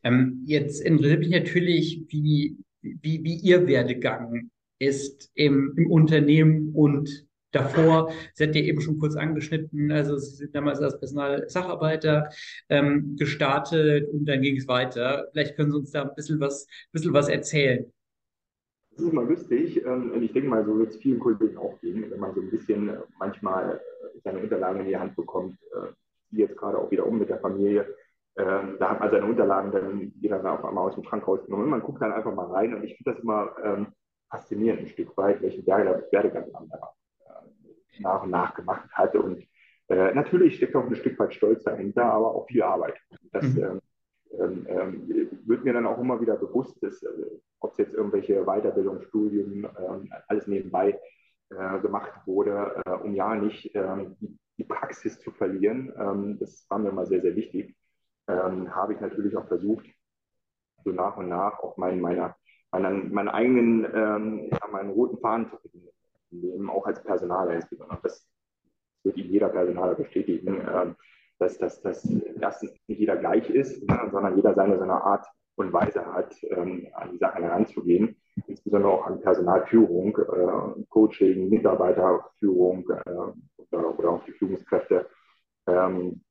[0.04, 7.28] Ähm, jetzt interessiert mich natürlich, wie, wie, wie Ihr Werdegang ist im, im Unternehmen und
[7.52, 8.12] davor.
[8.34, 12.30] Sie hat ja eben schon kurz angeschnitten, also Sie sind damals als Personalsacharbeiter
[12.70, 15.28] ähm, gestartet und dann ging es weiter.
[15.32, 17.92] Vielleicht können Sie uns da ein bisschen was, bisschen was erzählen.
[19.00, 21.80] Das ist mal lustig ähm, und ich denke mal, so wird es vielen Kollegen auch
[21.80, 25.58] gehen, wenn man so ein bisschen äh, manchmal äh, seine Unterlagen in die Hand bekommt,
[25.74, 25.94] äh,
[26.32, 27.96] jetzt gerade auch wieder um mit der Familie.
[28.38, 31.72] Ähm, da hat man seine Unterlagen dann jeder auf einmal aus dem Schrank rausgenommen und
[31.72, 33.88] man guckt dann einfach mal rein und ich finde das immer ähm,
[34.30, 36.94] faszinierend ein Stück weit, welchen Werdegang man da
[38.00, 39.16] nach und nach gemacht hat.
[39.16, 39.48] Und
[39.88, 42.96] natürlich steckt auch ein Stück weit Stolz dahinter, aber auch viel Arbeit.
[43.32, 43.82] Das mhm.
[44.40, 47.04] ähm, ähm, wird mir dann auch immer wieder bewusst, dass,
[47.60, 51.00] ob es jetzt irgendwelche Weiterbildung, Studien, äh, alles nebenbei
[51.50, 55.92] äh, gemacht wurde, äh, um ja nicht ähm, die, die, Praxis zu verlieren.
[55.98, 57.76] Ähm, das war mir immer sehr, sehr wichtig.
[58.28, 59.86] Ähm, habe ich natürlich auch versucht,
[60.84, 62.36] so nach und nach auch meinen, meiner,
[62.72, 65.58] meinen, meinen eigenen, ähm, meinen roten Faden zu
[66.32, 68.00] Leben, auch als Personaler insbesondere.
[68.04, 68.28] Das
[69.04, 70.96] wird jeder Personaler bestätigen,
[71.40, 72.06] dass, dass, dass
[72.40, 75.26] erstens nicht jeder gleich ist, ne, sondern jeder seine, seine Art
[75.60, 78.16] und Weise hat, ähm, an die Sachen heranzugehen,
[78.48, 83.12] insbesondere auch an Personalführung, äh, Coaching, Mitarbeiterführung äh,
[83.72, 85.08] oder, oder auch die Führungskräfte.
[85.68, 86.22] Ähm,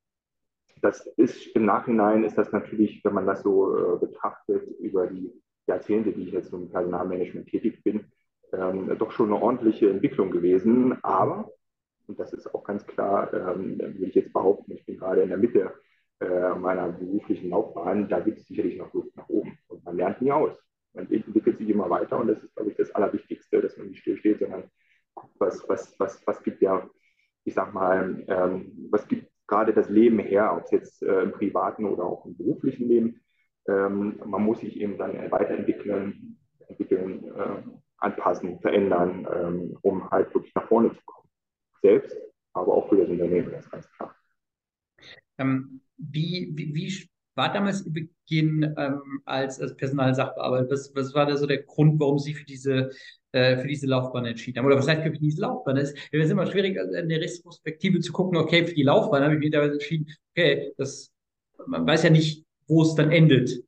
[0.80, 5.32] das ist im Nachhinein ist das natürlich, wenn man das so äh, betrachtet, über die
[5.66, 8.06] Jahrzehnte, die ich jetzt im Personalmanagement tätig bin,
[8.52, 10.96] ähm, doch schon eine ordentliche Entwicklung gewesen.
[11.02, 11.50] Aber,
[12.06, 15.28] und das ist auch ganz klar, ähm, würde ich jetzt behaupten, ich bin gerade in
[15.28, 15.72] der Mitte
[16.20, 19.58] äh, meiner beruflichen Laufbahn, da gibt es sicherlich noch Luft nach oben.
[19.68, 20.56] Und man lernt nie aus.
[20.92, 24.00] Man entwickelt sich immer weiter und das ist, glaube ich, das Allerwichtigste, dass man nicht
[24.00, 24.64] stillsteht, sondern
[25.14, 26.88] guckt, was, was, was, was gibt ja,
[27.44, 31.32] ich sag mal, ähm, was gibt gerade das Leben her, ob es jetzt äh, im
[31.32, 33.20] privaten oder auch im beruflichen Leben.
[33.66, 37.62] Ähm, man muss sich eben dann weiterentwickeln, entwickeln, äh,
[37.98, 41.28] anpassen, verändern, ähm, um halt wirklich nach vorne zu kommen.
[41.80, 42.16] Selbst,
[42.52, 44.14] aber auch für das Unternehmen, das ist ganz klar.
[45.38, 50.70] Ähm, wie, wie, wie, war damals Ihr Beginn ähm, als, als Personalsachbearbeiter?
[50.70, 52.90] Was, was war da so der Grund, warum Sie für diese,
[53.32, 54.66] äh, für diese Laufbahn entschieden haben?
[54.66, 55.76] Oder was heißt für diese Laufbahn?
[55.76, 59.40] Es ist immer schwierig, in der Retrospektive zu gucken, okay, für die Laufbahn habe ich
[59.40, 61.12] mich damals entschieden, okay, das,
[61.66, 63.62] man weiß ja nicht, wo es dann endet.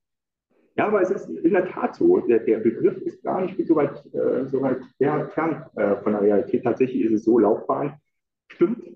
[0.77, 2.21] Ja, aber es ist in der Tat so.
[2.21, 6.23] Der, der Begriff ist gar nicht so weit, äh, so weit fern äh, von der
[6.23, 6.65] Realität.
[6.65, 8.01] Tatsächlich ist es so, Laufbahn
[8.53, 8.90] stimmt,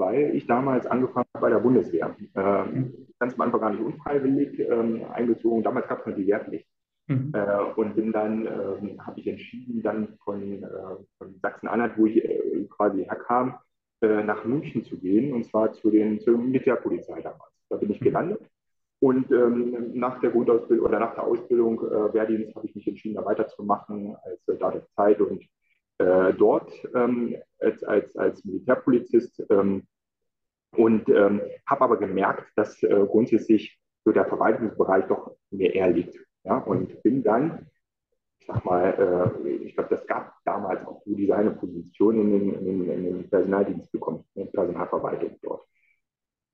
[0.00, 2.16] weil ich damals angefangen habe bei der Bundeswehr.
[2.34, 5.62] Ähm, ganz am Anfang gar nicht unfreiwillig ähm, eingezogen.
[5.62, 6.66] Damals gab es noch die Wehrpflicht.
[7.06, 7.32] Mhm.
[7.34, 10.66] Äh, und bin dann, ähm, habe ich entschieden, dann von, äh,
[11.18, 13.58] von Sachsen-Anhalt, wo ich äh, quasi herkam,
[14.00, 17.52] äh, nach München zu gehen, und zwar zu den, zur Militärpolizei damals.
[17.68, 18.04] Da bin ich mhm.
[18.06, 18.40] gelandet
[19.00, 23.14] und ähm, nach der Grundausbildung oder nach der Ausbildung äh, Wehrdienst habe ich mich entschieden,
[23.14, 25.42] da weiterzumachen als Soldat der Zeit und
[26.00, 29.86] äh, dort ähm, als, als, als Militärpolizist ähm,
[30.76, 36.16] und ähm, habe aber gemerkt, dass äh, grundsätzlich so der Verwaltungsbereich doch mir eher liegt.
[36.44, 36.58] Ja?
[36.58, 37.66] Und bin dann,
[38.38, 42.30] ich sag mal, äh, ich glaube, das gab damals auch so diese eine Position in
[42.30, 45.66] den, in in den Personaldienst bekommen, in der Personalverwaltung dort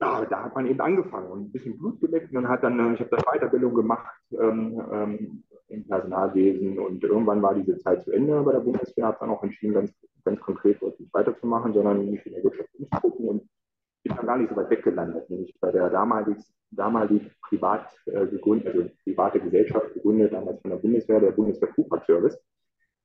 [0.01, 2.95] ja, da hat man eben angefangen und ein bisschen Blut geleckt und hat dann, äh,
[2.95, 8.13] ich habe dann Weiterbildung gemacht ähm, ähm, im Personalwesen und irgendwann war diese Zeit zu
[8.13, 9.93] Ende bei der Bundeswehr, habe dann auch entschieden, ganz,
[10.25, 13.49] ganz konkret dort nicht weiterzumachen, sondern mich in der Wirtschaft umzugucken und
[14.03, 16.39] bin dann gar nicht so weit weggelandet, nämlich bei der damalig,
[16.71, 22.39] damalig privat äh, gegründet, also private Gesellschaft gegründet, damals von der Bundeswehr, der Bundeswehr Fuhrparkservice.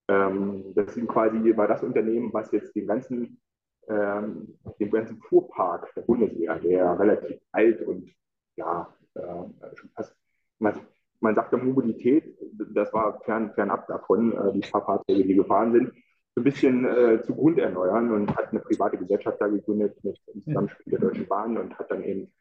[0.08, 3.40] Ähm, das sind quasi, war das Unternehmen, was jetzt den ganzen
[3.88, 8.10] ähm, dem ganzen Fuhrpark der Bundeswehr, der relativ alt und
[8.56, 10.16] ja, äh, schon fast,
[10.60, 10.80] man,
[11.20, 12.38] man sagt ja Mobilität,
[12.74, 15.94] das war fern, fernab davon, äh, die Fahrfahrzeuge, die gefahren sind,
[16.36, 20.18] so ein bisschen äh, zu Grund erneuern und hat eine private Gesellschaft da gegründet mit
[20.34, 22.32] dem Zusammenspiel der Deutschen Bahn und hat dann eben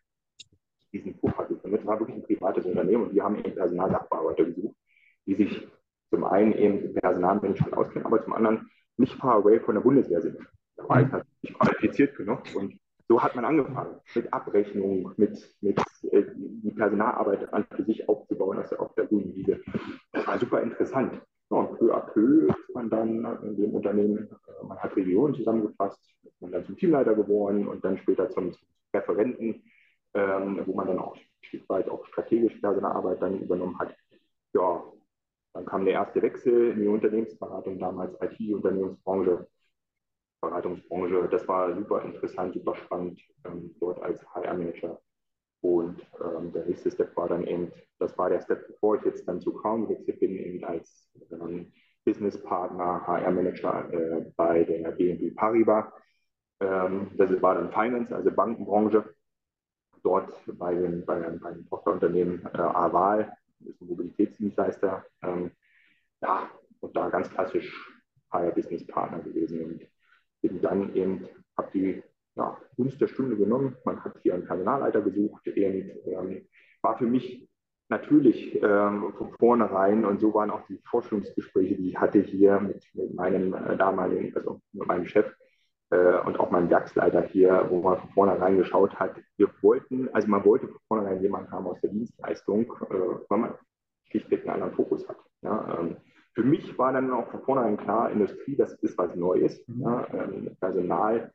[0.93, 1.81] diesen Fuhrpark gegründet.
[1.81, 4.77] Das war wirklich ein privates Unternehmen und wir haben eben Personalsachbearbeiter gesucht,
[5.27, 5.69] die sich
[6.11, 10.21] zum einen eben im Personalmanagement auskennen, aber zum anderen nicht far away von der Bundeswehr
[10.21, 10.39] sind.
[10.77, 11.09] Da war ich
[11.43, 12.43] nicht qualifiziert genug.
[12.55, 12.80] Und
[13.11, 15.81] so hat man angefangen, mit Abrechnung, mit, mit
[16.13, 19.61] äh, die Personalarbeit an für sich aufzubauen auf der, auf der grünen Wiese.
[20.13, 21.21] Das war super interessant.
[21.51, 25.35] Ja, und peu à peu ist man dann in dem Unternehmen, äh, man hat Regionen
[25.35, 28.63] zusammengefasst, ist man dann zum Teamleiter geworden und dann später zum, zum
[28.95, 29.65] Referenten
[30.15, 33.95] ähm, wo man dann auch ein Stück weit auch strategisch Personalarbeit dann übernommen hat.
[34.53, 34.83] Ja,
[35.53, 39.47] dann kam der erste Wechsel in die Unternehmensberatung, damals IT-Unternehmensbranche,
[40.41, 41.29] Beratungsbranche.
[41.31, 45.01] Das war super interessant, super spannend, ähm, dort als HR-Manager.
[45.63, 49.29] Und ähm, der nächste Step war dann eben, das war der Step, bevor ich jetzt
[49.29, 51.71] dann zu Crown gewechselt bin, eben als ähm,
[52.05, 55.87] Businesspartner, HR-Manager äh, bei der BNP Paribas.
[56.61, 59.15] Ähm, das war dann Finance, also Bankenbranche.
[60.03, 65.05] Dort bei dem, bei, bei dem Tochterunternehmen äh, Aval, das ist ein Mobilitätsdienstleister.
[65.23, 65.51] Ähm,
[66.23, 67.71] ja, und da ganz klassisch
[68.33, 69.65] HR-Business-Partner gewesen.
[69.65, 69.87] Und
[70.41, 71.27] bin dann eben,
[71.57, 72.03] habe die
[72.37, 73.77] ja, Gunst der Stunde genommen.
[73.85, 75.47] Man hat hier einen Personalleiter gesucht.
[75.47, 76.47] Und, ähm,
[76.83, 77.49] war für mich
[77.89, 82.87] natürlich ähm, von vornherein, und so waren auch die Forschungsgespräche, die ich hatte hier mit,
[82.95, 85.27] mit meinem äh, damaligen, also mit meinem Chef
[85.91, 90.29] äh, und auch meinem Werksleiter hier, wo man von vornherein geschaut hat, wir wollten, also
[90.29, 92.95] man wollte von vornherein jemanden haben aus der Dienstleistung, äh,
[93.29, 93.55] weil man
[94.09, 95.19] schlichtweg einen anderen Fokus hat.
[95.43, 95.97] Ja, ähm,
[96.35, 99.63] für mich war dann auch von vornherein klar, Industrie, das ist was Neues.
[99.67, 99.83] Mhm.
[99.83, 101.33] Ja, ähm, Personal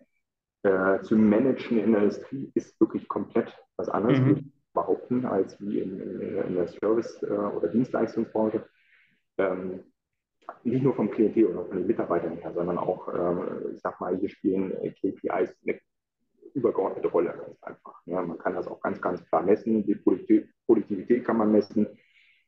[0.64, 4.20] äh, zu managen in der Industrie ist wirklich komplett was anderes.
[4.20, 8.64] Mhm behaupten, als wie in, in, in der Service- äh, oder Dienstleistungsbranche.
[9.40, 9.84] Ähm,
[10.64, 14.16] nicht nur vom Klientel oder von den Mitarbeitern her, sondern auch, äh, ich sag mal,
[14.16, 14.72] hier spielen
[15.02, 15.80] KPIs eine
[16.54, 18.00] übergeordnete Rolle ganz einfach.
[18.06, 19.84] Ja, man kann das auch ganz, ganz klar messen.
[19.86, 21.88] Die Produktivität kann man messen.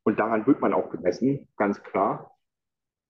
[0.04, 2.37] Und daran wird man auch gemessen, ganz klar.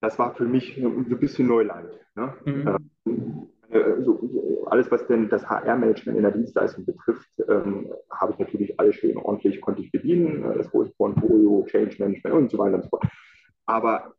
[0.02, 1.89] Das war für mich so ein bisschen Neuland.
[2.16, 2.34] Ne?
[2.45, 3.50] Mhm.
[3.70, 8.80] Äh, so, alles, was denn das HR-Management in der Dienstleistung betrifft, ähm, habe ich natürlich
[8.80, 12.76] alles schön ordentlich, konnte ich bedienen, äh, das große Portfolio, Change Management und so weiter
[12.76, 13.06] und so fort.
[13.66, 14.14] Aber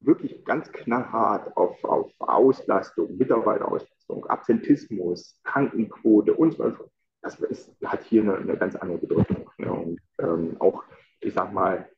[0.00, 6.84] wirklich ganz knallhart auf, auf Auslastung, Mitarbeiterauslastung, Absentismus, Krankenquote und so weiter,
[7.22, 9.50] das ist, hat hier eine, eine ganz andere Bedeutung.
[9.58, 9.72] Ne?
[9.72, 10.84] Und ähm, auch,
[11.20, 11.88] ich sag mal,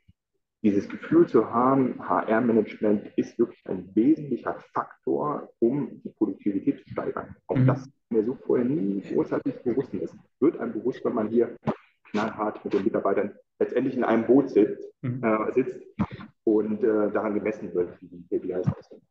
[0.63, 7.35] dieses Gefühl zu haben, HR-Management ist wirklich ein wesentlicher Faktor, um die Produktivität zu steigern.
[7.49, 7.67] Auch mhm.
[7.67, 10.15] das mir so vorher nie großartig bewusst ist.
[10.41, 11.57] Wird einem bewusst, wenn man hier
[12.11, 15.23] knallhart mit den Mitarbeitern letztendlich in einem Boot sitzt, mhm.
[15.25, 15.81] äh, sitzt
[16.45, 19.03] und äh, daran gemessen wird, wie die KPIs aussehen.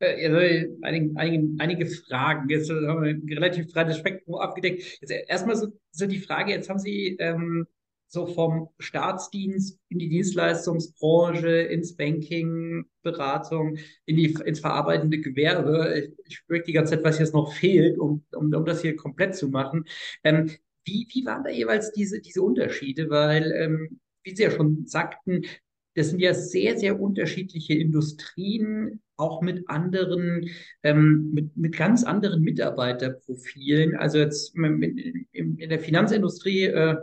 [0.00, 0.36] Also
[0.82, 2.48] einige, einige, einige, Fragen.
[2.50, 4.98] Jetzt haben wir ein relativ breites Spektrum abgedeckt.
[5.00, 7.66] Jetzt erstmal so, so die Frage, jetzt haben Sie ähm,
[8.12, 15.94] so vom Staatsdienst in die Dienstleistungsbranche, ins Banking, Beratung, in die, ins verarbeitende Gewerbe.
[15.98, 18.96] Ich, ich spüre die ganze Zeit, was jetzt noch fehlt, um, um, um das hier
[18.96, 19.86] komplett zu machen.
[20.24, 20.50] Ähm,
[20.84, 23.08] wie, wie waren da jeweils diese, diese Unterschiede?
[23.08, 25.46] Weil, ähm, wie Sie ja schon sagten,
[25.94, 30.50] das sind ja sehr, sehr unterschiedliche Industrien, auch mit anderen,
[30.82, 33.96] ähm, mit, mit ganz anderen Mitarbeiterprofilen.
[33.96, 36.96] Also jetzt in, in, der Finanzindustrie äh,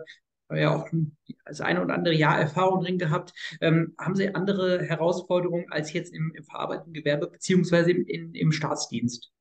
[0.58, 0.90] ja auch
[1.46, 3.34] das eine oder andere Jahr Erfahrung drin gehabt.
[3.62, 8.52] Ähm, haben Sie andere Herausforderungen als jetzt im, im verarbeitenden Gewerbe beziehungsweise im, in, im
[8.52, 9.32] Staatsdienst?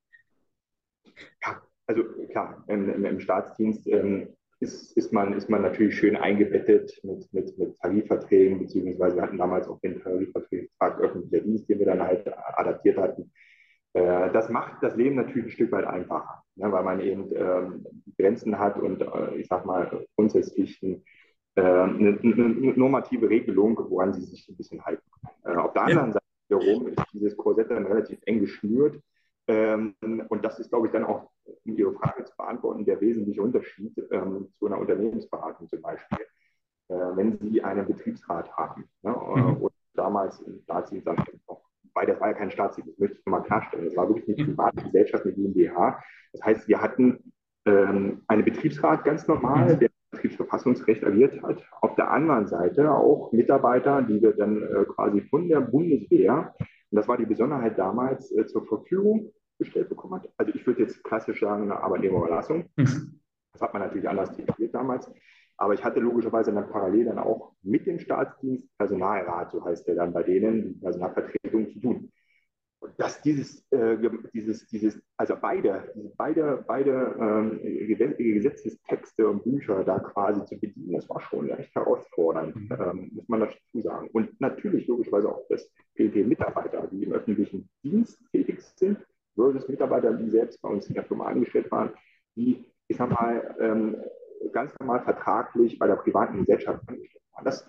[1.43, 4.29] Ja, also klar, im, im Staatsdienst ähm,
[4.59, 9.37] ist, ist, man, ist man natürlich schön eingebettet mit, mit, mit Tarifverträgen, beziehungsweise wir hatten
[9.37, 13.31] damals auch den Tarifvertrag öffentlicher Dienst, den wir dann halt adaptiert hatten.
[13.93, 17.85] Äh, das macht das Leben natürlich ein Stück weit einfacher, ne, weil man eben ähm,
[18.17, 21.03] Grenzen hat und äh, ich sag mal grundsätzlich ein,
[21.55, 25.03] äh, eine, eine, normative Regelung, woran sie sich ein bisschen halten.
[25.43, 28.99] Äh, auf der anderen Seite wiederum ist dieses Korsett dann relativ eng geschnürt.
[29.47, 29.95] Ähm,
[30.29, 31.31] und das ist, glaube ich, dann auch,
[31.65, 36.19] um Ihre Frage zu beantworten, der wesentliche Unterschied ähm, zu einer Unternehmensberatung zum Beispiel.
[36.89, 39.57] Äh, wenn Sie einen Betriebsrat haben ne, mhm.
[39.57, 41.68] und damals im Staatsdienst dann noch
[41.99, 43.85] weil das war ja kein Staatsdienst, das möchte ich nochmal klarstellen.
[43.85, 46.01] Das war wirklich eine private Gesellschaft, eine GmbH.
[46.31, 47.33] Das heißt, wir hatten
[47.65, 51.61] ähm, einen Betriebsrat ganz normal, der Betriebsverfassungsrecht agiert hat.
[51.81, 56.95] Auf der anderen Seite auch Mitarbeiter, die wir dann äh, quasi von der Bundeswehr, und
[56.95, 60.29] das war die Besonderheit damals, äh, zur Verfügung gestellt bekommen hat.
[60.37, 62.69] Also ich würde jetzt klassisch sagen, eine Arbeitnehmerüberlassung.
[62.77, 63.19] Mhm.
[63.51, 65.11] Das hat man natürlich anders definiert damals.
[65.59, 69.95] Aber ich hatte logischerweise dann parallel dann auch mit dem Staatsdienst Personalrat, so heißt der
[69.95, 72.11] dann bei denen, die Personalvertretung zu tun.
[72.81, 73.97] Und dass dieses, äh,
[74.33, 77.59] dieses, dieses, also beide, diese beide, beide ähm,
[78.17, 82.69] Gesetzestexte und Bücher da quasi zu bedienen, das war schon recht herausfordernd, mhm.
[82.71, 84.09] ähm, muss man dazu sagen.
[84.13, 89.05] Und natürlich logischerweise auch, dass PLT-Mitarbeiter, die im öffentlichen Dienst tätig sind,
[89.35, 91.91] versus Mitarbeiter, die selbst bei uns in der Firma angestellt waren,
[92.37, 93.97] die, ich sag mal, ähm,
[94.51, 97.45] ganz normal vertraglich bei der privaten Gesellschaft angestellt waren.
[97.45, 97.65] Das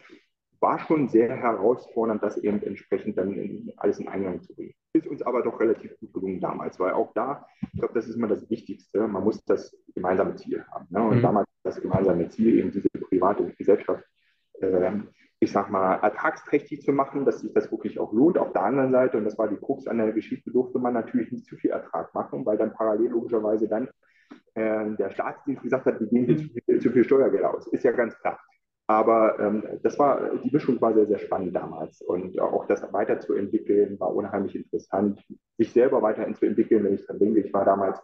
[0.60, 4.74] war schon sehr herausfordernd, das eben entsprechend dann in, alles in Eingang zu bringen.
[4.92, 8.16] Ist uns aber doch relativ gut gelungen damals, weil auch da, ich glaube, das ist
[8.16, 10.86] immer das Wichtigste, man muss das gemeinsame Ziel haben.
[10.90, 11.02] Ne?
[11.02, 11.22] Und mhm.
[11.22, 14.04] damals das gemeinsame Ziel, eben diese private Gesellschaft,
[14.60, 14.92] äh,
[15.42, 18.36] ich sag mal, ertragsträchtig zu machen, dass sich das wirklich auch lohnt.
[18.36, 21.32] Auf der anderen Seite, und das war die Krux an der Geschichte, durfte man natürlich
[21.32, 23.88] nicht zu viel Ertrag machen, weil dann parallel logischerweise dann
[24.55, 27.66] äh, der Staatsdienst gesagt hat, wir hier zu viel, zu viel Steuergeld aus.
[27.68, 28.38] Ist ja ganz klar.
[28.86, 32.03] Aber ähm, das war, die Mischung war sehr, sehr spannend damals.
[32.03, 35.22] Und auch das weiterzuentwickeln war unheimlich interessant.
[35.59, 38.01] Sich selber weiterzuentwickeln, wenn ich dran denke, ich war damals,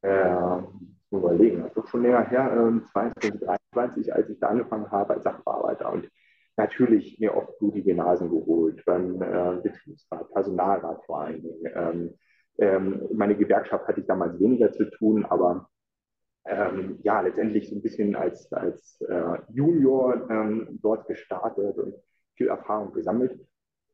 [0.00, 0.62] äh,
[1.10, 5.24] überlegen, das ist schon länger her, äh, 22, 23, als ich da angefangen habe als
[5.24, 5.92] Sachbearbeiter.
[5.92, 6.08] Und
[6.56, 11.72] natürlich mir oft blutige Nasen geholt, beim äh, Betriebsrat, Personalrat vor allen Dingen.
[11.74, 12.14] Ähm,
[12.58, 15.68] ähm, meine Gewerkschaft hatte ich damals weniger zu tun, aber
[16.46, 21.94] ähm, ja, letztendlich so ein bisschen als, als äh, Junior ähm, dort gestartet und
[22.36, 23.40] viel Erfahrung gesammelt.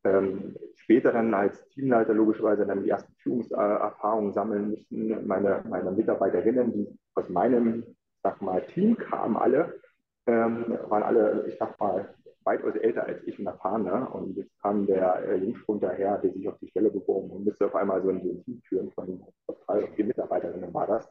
[0.03, 5.26] Ähm, später dann als Teamleiter logischerweise dann die ersten Führungserfahrungen sammeln müssen.
[5.26, 7.84] Meine, meine Mitarbeiterinnen, die aus meinem,
[8.22, 9.80] sag mal, Team kamen alle,
[10.26, 14.12] ähm, waren alle, ich sag mal, weitaus älter als ich und erfahrener.
[14.14, 17.66] Und jetzt kam der äh, Jungspund daher, der sich auf die Stelle beworben und musste
[17.66, 19.22] auf einmal so ein Team führen von
[19.66, 21.07] drei oder vier Mitarbeiterinnen war das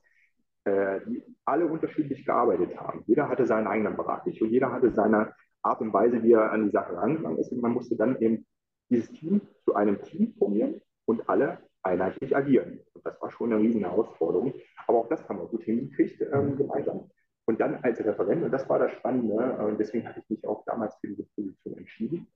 [0.69, 3.03] äh, die alle unterschiedlich gearbeitet haben.
[3.07, 6.65] Jeder hatte seinen eigenen Bereich und jeder hatte seine Art und Weise, wie er an
[6.65, 7.51] die Sache rangegangen ist.
[7.51, 8.45] Und man musste dann eben
[8.89, 12.79] dieses Team zu einem Team formieren und alle einheitlich agieren.
[12.93, 14.53] Und das war schon eine riesen Herausforderung.
[14.87, 17.09] Aber auch das haben wir gut hingekriegt ähm, gemeinsam.
[17.45, 20.63] Und dann als Referent, und das war das Spannende, und deswegen hatte ich mich auch
[20.65, 22.27] damals für diese Position entschieden,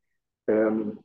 [0.47, 0.99] ähm,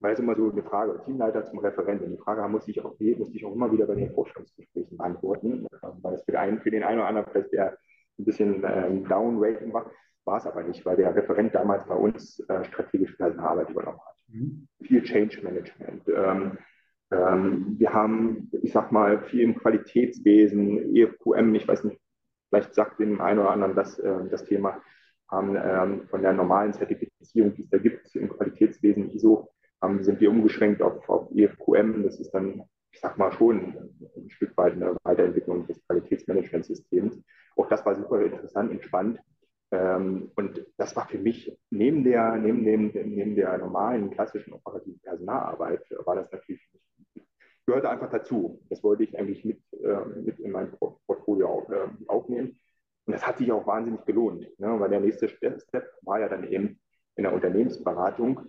[0.00, 2.10] weil es immer so eine Frage, Teamleiter zum Referenten.
[2.10, 5.66] Die Frage muss ich auch, muss ich auch immer wieder bei den Vorstellungsgesprächen beantworten,
[6.02, 7.78] weil es für den einen, für den einen oder anderen vielleicht der
[8.18, 9.90] ein bisschen ähm, Down-Rating war.
[10.24, 14.16] War es aber nicht, weil der Referent damals bei uns äh, strategische Personalarbeit übernommen hat.
[14.28, 14.68] Mhm.
[14.82, 16.08] Viel Change Management.
[16.08, 16.58] Ähm,
[17.10, 21.98] ähm, wir haben, ich sag mal, viel im Qualitätswesen, EFQM, ich weiß nicht,
[22.48, 24.82] vielleicht sagt dem einen oder anderen das, äh, das Thema,
[25.30, 29.50] haben ähm, von der normalen Zertifizierung, die es da gibt im Qualitätswesen ISO,
[29.82, 32.02] ähm, sind wir umgeschwenkt auf, auf EFQM.
[32.02, 37.22] Das ist dann, ich sag mal, schon ein Stück weit eine Weiterentwicklung des Qualitätsmanagementsystems.
[37.56, 39.20] Auch das war super interessant und spannend.
[39.70, 45.00] Ähm, und das war für mich neben der, neben, dem, neben der normalen, klassischen operativen
[45.00, 46.66] Personalarbeit, war das natürlich,
[47.66, 48.62] gehörte einfach dazu.
[48.70, 50.72] Das wollte ich eigentlich mit, äh, mit in mein
[51.06, 52.58] Portfolio auf, äh, aufnehmen.
[53.04, 54.80] Und das hat sich auch wahnsinnig gelohnt, ne?
[54.80, 55.62] weil der nächste Step
[56.02, 56.78] war ja dann eben
[57.16, 58.46] in der Unternehmensberatung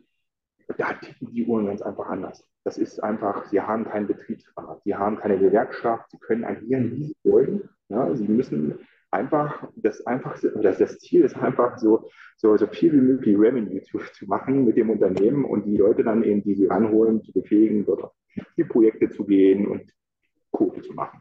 [0.78, 2.48] da ticken die Uhren ganz einfach anders.
[2.64, 7.04] Das ist einfach, sie haben keinen Betriebsrat, sie haben keine Gewerkschaft, sie können agieren, wie
[7.06, 7.70] sie wollen.
[7.90, 8.80] Ja, sie müssen
[9.12, 13.82] einfach, das einfach, das, das Ziel ist einfach so, so, so viel wie möglich Revenue
[13.82, 17.32] zu, zu machen mit dem Unternehmen und die Leute dann eben, die sie ranholen, zu
[17.34, 18.14] befähigen, dort auf
[18.56, 19.92] die Projekte zu gehen und
[20.52, 21.20] Quote zu machen.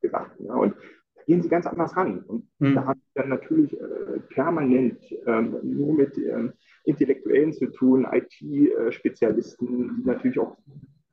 [0.00, 0.54] Gesagt, ja.
[0.54, 0.74] Und
[1.14, 2.20] da gehen sie ganz anders ran.
[2.20, 2.74] Und mhm.
[2.74, 6.52] da haben sie dann natürlich äh, permanent ähm, nur mit ähm,
[6.84, 10.56] Intellektuellen zu tun, IT-Spezialisten, die natürlich auch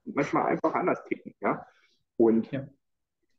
[0.05, 1.33] manchmal einfach anders ticken.
[1.41, 1.65] Ja?
[2.17, 2.67] Und ja.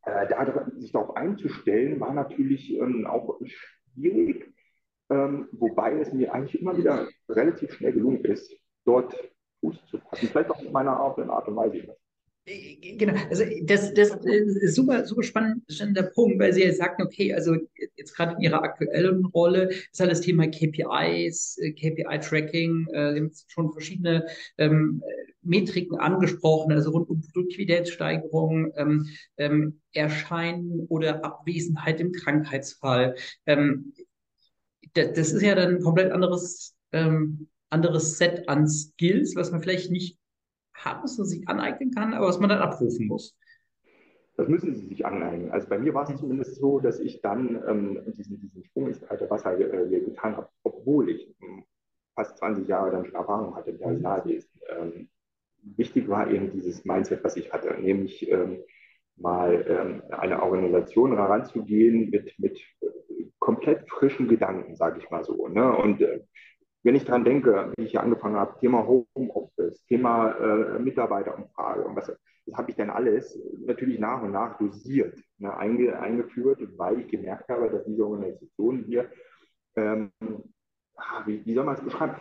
[0.04, 3.38] Äh, da, sich darauf einzustellen, war natürlich ähm, auch
[3.94, 4.52] schwierig,
[5.10, 8.54] ähm, wobei es mir eigentlich immer wieder relativ schnell gelungen ist,
[8.84, 9.14] dort
[9.60, 10.28] Fuß zu fassen.
[10.28, 11.96] Vielleicht auch in meiner Art und Weise.
[12.47, 17.57] Genau, also das, das ist super, super spannender Punkt, weil Sie ja sagten, okay, also
[17.97, 23.32] jetzt gerade in Ihrer aktuellen Rolle ist halt das Thema KPIs, KPI-Tracking, äh, Sie haben
[23.49, 24.26] schon verschiedene
[24.57, 25.03] ähm,
[25.43, 33.14] Metriken angesprochen, also rund um Produktivitätssteigerung, ähm, ähm, Erscheinen oder Abwesenheit im Krankheitsfall.
[33.45, 33.93] Ähm,
[34.95, 39.61] das, das, ist ja dann ein komplett anderes, ähm, anderes Set an Skills, was man
[39.61, 40.18] vielleicht nicht
[40.84, 43.36] haben, was man sich aneignen kann, aber was man dann abrufen muss.
[44.36, 45.50] Das müssen sie sich aneignen.
[45.50, 46.18] Also bei mir war es mhm.
[46.18, 50.48] zumindest so, dass ich dann ähm, diesen, diesen Sprung ins kalte Wasser äh, getan habe,
[50.62, 51.64] obwohl ich ähm,
[52.14, 54.50] fast 20 Jahre dann schon Erfahrung hatte im Personalwesen.
[54.76, 55.08] Ähm,
[55.62, 58.58] wichtig war eben dieses Mindset, was ich hatte, nämlich ähm,
[59.16, 62.86] mal ähm, eine Organisation heranzugehen mit, mit äh,
[63.40, 65.48] komplett frischen Gedanken, sage ich mal so.
[65.48, 65.76] Ne?
[65.76, 66.20] Und äh,
[66.82, 71.96] wenn ich daran denke, wie ich hier angefangen habe, Thema Homeoffice, Thema äh, Mitarbeiterumfrage und
[71.96, 72.18] was das
[72.56, 77.48] habe ich dann alles natürlich nach und nach dosiert, ne, einge, eingeführt, weil ich gemerkt
[77.48, 79.10] habe, dass diese Organisation hier,
[79.76, 80.10] ähm,
[80.96, 82.16] ah, wie, wie, soll man es beschreiben?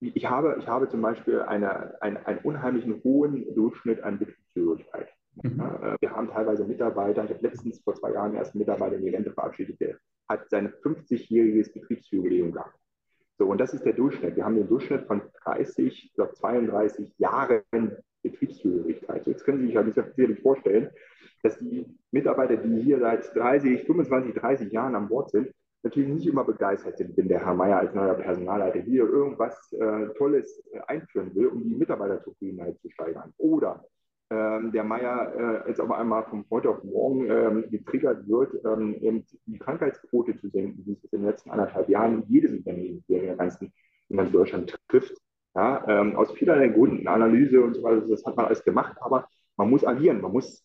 [0.00, 5.08] Ich habe, ich habe zum Beispiel eine, eine, einen unheimlichen hohen Durchschnitt an Betriebszugehörigkeit.
[5.42, 5.60] Mhm.
[5.60, 9.02] Äh, wir haben teilweise Mitarbeiter, ich habe letztens vor zwei Jahren erst einen Mitarbeiter in
[9.02, 9.98] die Rente verabschiedet, der
[10.28, 12.79] hat sein 50-jähriges Betriebsjubiläum gehabt.
[13.40, 14.36] So, und das ist der Durchschnitt.
[14.36, 19.26] Wir haben den Durchschnitt von 30 oder 32 Jahren Betriebszugehörigkeit.
[19.26, 20.90] Jetzt können Sie sich ja sicherlich vorstellen,
[21.42, 26.26] dass die Mitarbeiter, die hier seit 30, 25, 30 Jahren an Bord sind, natürlich nicht
[26.26, 30.80] immer begeistert sind, wenn der Herr Meier als neuer Personalleiter hier irgendwas äh, Tolles äh,
[30.86, 33.32] einführen will, um die Mitarbeiterzufriedenheit zu steigern.
[33.38, 33.82] Oder
[34.30, 38.94] ähm, der Meier äh, jetzt auf einmal von heute auf morgen ähm, getriggert wird, ähm,
[39.00, 43.20] eben die Krankheitsquote zu senken, die es in den letzten anderthalb Jahren jedes Unternehmen in,
[43.20, 43.72] der ganzen,
[44.08, 45.16] in ganz Deutschland trifft.
[45.56, 49.28] Ja, ähm, aus vielerlei Gründen, Analyse und so weiter, das hat man alles gemacht, aber
[49.56, 50.64] man muss agieren, man muss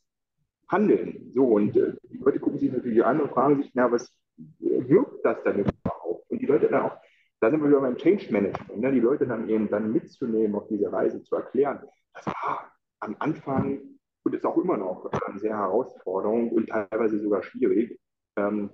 [0.68, 1.32] handeln.
[1.34, 4.16] So, und äh, die Leute gucken sich natürlich an und fragen sich, na, was
[4.60, 6.30] wirkt das denn überhaupt?
[6.30, 6.98] Und die Leute dann auch,
[7.40, 8.92] da sind wir wieder beim Change Management, ne?
[8.92, 11.80] die Leute dann eben dann mitzunehmen auf diese Reise, zu erklären,
[12.14, 12.75] das war
[13.06, 13.80] am Anfang
[14.24, 18.00] und ist auch immer noch eine sehr Herausforderung und teilweise sogar schwierig,
[18.38, 18.72] ähm,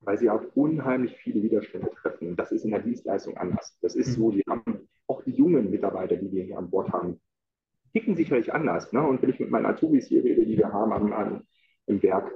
[0.00, 2.36] weil sie auf unheimlich viele Widerstände treffen.
[2.36, 3.76] Das ist in der Dienstleistung anders.
[3.82, 7.20] Das ist so, die haben auch die jungen Mitarbeiter, die wir hier an Bord haben,
[7.92, 8.92] ticken sicherlich anders.
[8.92, 9.02] Ne?
[9.02, 11.46] Und wenn ich mit meinen Azubis hier rede, die wir haben an, an,
[11.86, 12.32] im Werk,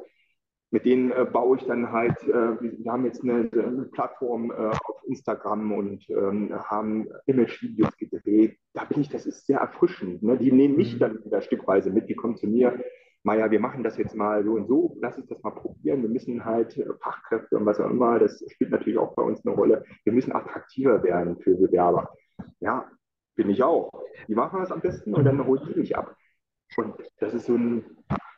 [0.71, 4.55] mit denen äh, baue ich dann halt, äh, wir haben jetzt eine, eine Plattform äh,
[4.55, 8.59] auf Instagram und ähm, haben Image-Videos gedreht.
[8.75, 10.23] Da bin ich, das ist sehr erfrischend.
[10.23, 10.37] Ne?
[10.37, 10.99] Die nehmen mich mhm.
[10.99, 12.79] dann wieder stückweise mit, die kommen zu mir.
[13.23, 16.03] Maja, wir machen das jetzt mal so und so, lass uns das mal probieren.
[16.03, 19.45] Wir müssen halt äh, Fachkräfte und was auch immer, das spielt natürlich auch bei uns
[19.45, 19.85] eine Rolle.
[20.05, 22.13] Wir müssen attraktiver werden für Bewerber.
[22.61, 22.91] Ja,
[23.35, 23.91] bin ich auch.
[24.29, 26.15] Die machen das am besten und dann holt die mich ab.
[26.77, 27.85] Und das ist so ein,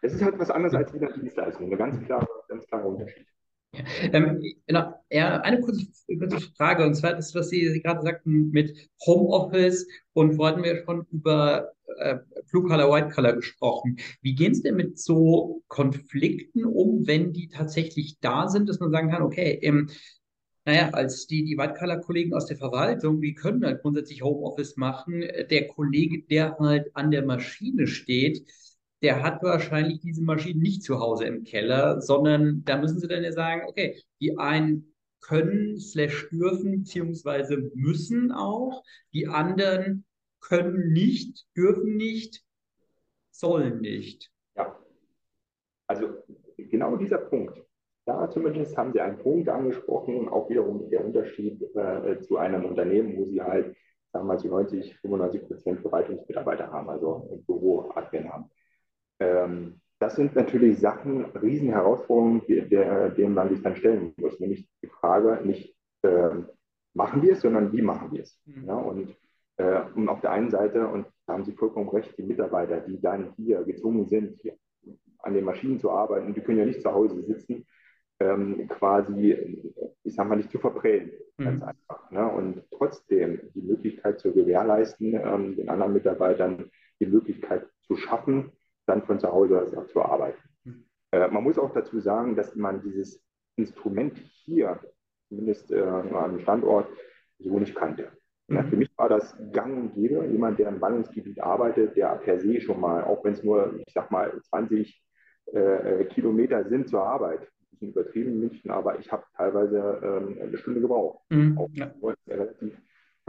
[0.03, 1.67] das ist halt was anderes als wieder Dienstleistung.
[1.67, 3.27] Eine ganz klare, ganz klare Unterschied.
[3.73, 5.87] Ja, ähm, genau, ja, eine kurze,
[6.19, 10.65] kurze, Frage, und zwar das, was Sie, Sie gerade sagten mit Homeoffice und wo hatten
[10.65, 12.19] wir schon über äh,
[12.51, 13.99] Blue Color, White Color gesprochen.
[14.23, 18.91] Wie gehen es denn mit so Konflikten um, wenn die tatsächlich da sind, dass man
[18.91, 19.89] sagen kann, okay, im,
[20.65, 25.21] naja, als die, die White-Color-Kollegen aus der Verwaltung, die können halt grundsätzlich Homeoffice machen.
[25.21, 28.45] Der Kollege, der halt an der Maschine steht,
[29.03, 33.25] der hat wahrscheinlich diese Maschine nicht zu Hause im Keller, sondern da müssen sie dann
[33.25, 38.83] ja sagen, okay, die einen können slash dürfen beziehungsweise müssen auch,
[39.13, 40.05] die anderen
[40.41, 42.43] können nicht, dürfen nicht,
[43.31, 44.31] sollen nicht.
[44.57, 44.79] Ja,
[45.87, 46.09] also
[46.57, 47.61] genau dieser Punkt.
[48.07, 53.17] Da zumindest haben Sie einen Punkt angesprochen, auch wiederum der Unterschied äh, zu einem Unternehmen,
[53.17, 53.77] wo Sie halt,
[54.13, 58.51] sagen wir mal, 90, 95 Prozent Verwaltungsmitarbeiter haben, also Büroadmin haben.
[59.21, 64.41] Ähm, das sind natürlich Sachen, Riesenherausforderungen, der, denen man sich dann stellen muss.
[64.41, 66.31] Nämlich die Frage nicht, äh,
[66.95, 68.41] machen wir es, sondern wie machen wir es.
[68.47, 68.65] Mhm.
[68.65, 69.15] Ja, und,
[69.59, 73.01] äh, und auf der einen Seite, und da haben Sie vollkommen recht, die Mitarbeiter, die
[73.01, 74.57] dann hier gezwungen sind, hier
[75.19, 77.67] an den Maschinen zu arbeiten, die können ja nicht zu Hause sitzen,
[78.21, 79.63] ähm, quasi,
[80.03, 81.11] ich sag mal, nicht zu verprellen.
[81.37, 81.45] Mhm.
[81.45, 82.11] Ganz einfach.
[82.11, 82.27] Ne?
[82.27, 88.53] Und trotzdem die Möglichkeit zu gewährleisten, ähm, den anderen Mitarbeitern die Möglichkeit zu schaffen,
[88.91, 90.43] dann von zu Hause aus zu arbeiten.
[90.65, 90.85] Mhm.
[91.13, 93.23] Äh, man muss auch dazu sagen, dass man dieses
[93.57, 94.81] Instrument hier,
[95.29, 96.89] zumindest äh, am Standort,
[97.39, 98.11] so nicht kannte.
[98.49, 98.65] Mhm.
[98.69, 102.61] Für mich war das gang und gäbe, jemand, der im Ballungsgebiet arbeitet, der per se
[102.61, 105.03] schon mal, auch wenn es nur, ich sag mal, 20
[105.53, 107.49] äh, äh, Kilometer sind zur Arbeit,
[107.81, 111.19] bisschen übertrieben in München, aber ich habe teilweise ähm, eine Stunde gebraucht.
[111.31, 111.59] Mhm.
[111.59, 111.91] Auch ja.
[112.29, 112.77] relativ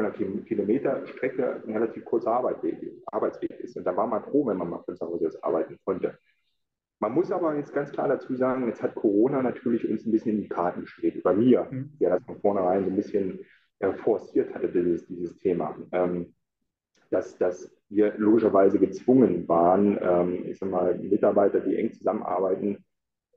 [0.10, 3.78] von einer Kilometerstrecke ein relativ kurzer Arbeitsweg, ist.
[3.78, 6.18] Und da war man froh, wenn man mal von zu Hause aus arbeiten konnte.
[7.00, 10.36] Man muss aber jetzt ganz klar dazu sagen, jetzt hat Corona natürlich uns ein bisschen
[10.36, 11.92] in die Karten gespielt, über mir, mhm.
[12.00, 13.40] der das von vornherein so ein bisschen
[13.80, 15.76] äh, forciert hatte, dieses, dieses Thema.
[15.92, 16.34] Ähm,
[17.10, 22.86] dass, dass wir logischerweise gezwungen waren, ähm, ich sag mal, Mitarbeiter, die eng zusammenarbeiten,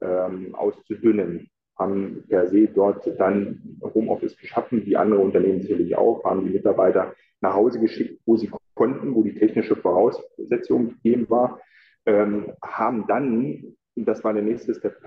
[0.01, 1.49] ähm, auszudünnen.
[1.77, 7.15] Haben per se dort dann Homeoffice geschaffen, wie andere Unternehmen sicherlich auch, haben die Mitarbeiter
[7.41, 11.61] nach Hause geschickt, wo sie konnten, wo die technische Voraussetzung gegeben war,
[12.07, 15.01] ähm, haben dann, das war der nächste Step,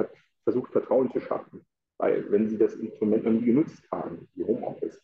[0.43, 1.65] versucht, Vertrauen zu schaffen.
[1.97, 5.01] Weil wenn sie das Instrument noch nie genutzt haben, die Homeoffice,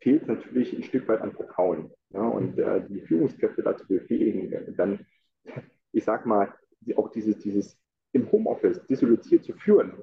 [0.00, 1.90] fehlt natürlich ein Stück weit an Vertrauen.
[2.10, 5.06] Ja, und äh, die Führungskräfte dazu befähigen, dann,
[5.92, 6.52] ich sag mal,
[6.96, 7.78] auch dieses, dieses
[8.12, 9.94] im Homeoffice dissoziiert zu führen,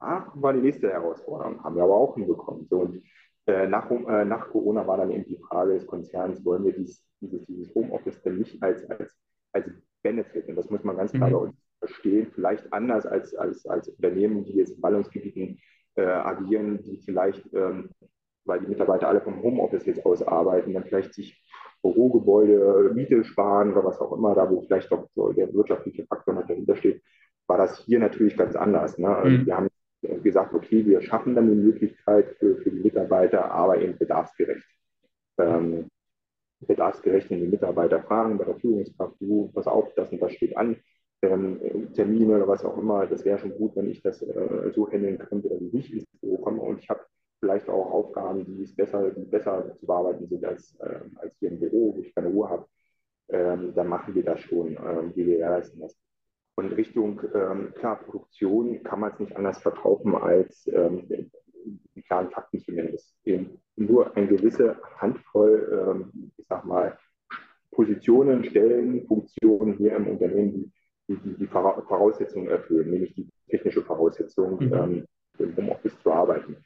[0.00, 1.62] ah, war die nächste Herausforderung.
[1.62, 2.66] Haben wir aber auch hinbekommen.
[2.68, 3.02] So, und
[3.46, 7.04] äh, nach, äh, nach, Corona war dann eben die Frage des Konzerns, wollen wir dies,
[7.20, 9.16] dieses, dieses Homeoffice denn nicht als, als,
[9.52, 9.70] als
[10.02, 11.32] Benefit, und das muss man ganz klar mhm.
[11.32, 15.58] bei uns verstehen, vielleicht anders als, als, als Unternehmen, die jetzt in Ballungsgebieten
[15.96, 17.90] äh, agieren, die vielleicht, ähm,
[18.44, 21.42] weil die Mitarbeiter alle vom Homeoffice jetzt aus arbeiten, dann vielleicht sich
[21.82, 26.34] Bürogebäude, Miete sparen oder was auch immer, da wo vielleicht doch so der wirtschaftliche Faktor
[26.34, 27.02] noch dahinter steht,
[27.46, 28.98] war das hier natürlich ganz anders.
[28.98, 29.08] Ne?
[29.08, 29.46] Also mhm.
[29.46, 29.69] Wir haben
[30.22, 34.66] gesagt, okay, wir schaffen dann die Möglichkeit für, für die Mitarbeiter, aber eben bedarfsgerecht.
[35.38, 35.88] Ähm,
[36.60, 40.56] bedarfsgerecht, wenn die Mitarbeiter fragen bei der Führungskraft, du, pass auf, das und das steht
[40.56, 40.76] an,
[41.22, 44.90] ähm, Termine oder was auch immer, das wäre schon gut, wenn ich das äh, so
[44.90, 46.60] handeln könnte, dass ich ins Büro komme.
[46.62, 47.00] Und ich habe
[47.40, 51.50] vielleicht auch Aufgaben, die, es besser, die besser zu bearbeiten sind als, äh, als hier
[51.50, 52.66] im Büro, wo ich keine Ruhe habe.
[53.28, 55.99] Ähm, dann machen wir das schon, ähm, wir gewährleisten das.
[56.56, 61.08] Und Richtung, ähm, klar, Produktion kann man es nicht anders verkaufen, als ähm,
[61.94, 62.94] die klaren Fakten zu nennen.
[62.94, 66.98] Es eben nur eine gewisse Handvoll, ähm, ich sag mal,
[67.70, 70.72] Positionen, Stellen, Funktionen hier im Unternehmen, die
[71.16, 74.72] die, die Voraussetzungen erfüllen, nämlich die technische Voraussetzung, mhm.
[74.72, 75.06] ähm,
[75.38, 76.56] im Homeoffice zu arbeiten.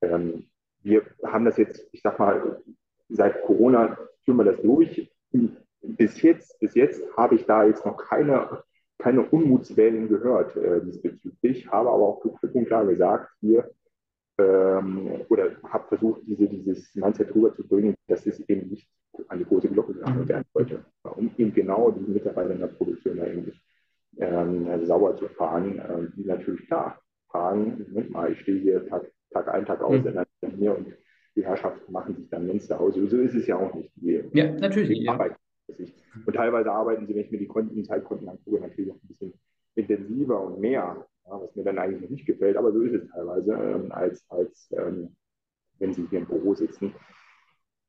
[0.00, 0.46] Ähm,
[0.82, 2.62] wir haben das jetzt, ich sag mal,
[3.08, 5.12] seit Corona führen wir das durch.
[5.82, 8.62] Bis jetzt, bis jetzt habe ich da jetzt noch keine,
[9.02, 13.68] keine Unmutswellen gehört äh, diesbezüglich, habe aber auch klipp und klar gesagt, hier
[14.38, 18.88] ähm, oder habe versucht, diese, dieses Mindset rüberzubringen, dass es eben nicht
[19.28, 20.84] an die große Glocke gehangen werden sollte,
[21.16, 23.58] um eben genau die Mitarbeiter in der Produktion da irgendwie
[24.18, 28.86] ähm, also sauber zu fahren, äh, die natürlich klar fragen, Moment mal, ich stehe hier
[28.86, 30.24] Tag, Tag ein, Tag aus mhm.
[30.42, 30.86] in mir und
[31.34, 32.94] die Herrschaften machen sich dann Münster aus.
[32.94, 33.90] So ist es ja auch nicht.
[33.96, 35.00] Die, ja, natürlich.
[35.00, 35.18] Die ja.
[36.26, 39.32] Und teilweise arbeiten sie, wenn ich mir die Konten, Zeitkonten angucke, natürlich auch ein bisschen
[39.74, 43.52] intensiver und mehr, ja, was mir dann eigentlich nicht gefällt, aber so ist es teilweise,
[43.52, 45.16] ähm, als, als ähm,
[45.78, 46.94] wenn sie hier im Büro sitzen.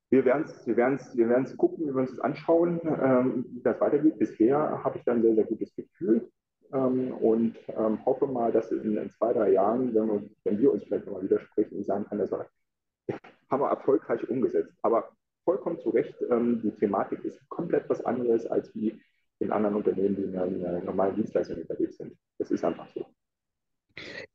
[0.09, 3.81] Wir werden es wir werden's, wir werden's gucken, wir werden das anschauen, ähm, wie das
[3.81, 4.19] weitergeht.
[4.19, 6.29] Bisher habe ich da ein sehr, sehr gutes Gefühl
[6.71, 10.71] ähm, und ähm, hoffe mal, dass in, in, zwei, drei Jahren, wenn wir, wenn wir
[10.71, 12.31] uns vielleicht nochmal widersprechen, ich sagen kann, das
[13.49, 14.73] haben wir erfolgreich umgesetzt.
[14.81, 15.09] Aber
[15.43, 18.99] vollkommen zu Recht, ähm, die Thematik ist komplett was anderes als wie
[19.39, 22.15] in anderen Unternehmen, die in der, in der normalen Dienstleistung unterwegs sind.
[22.37, 23.05] Das ist einfach so.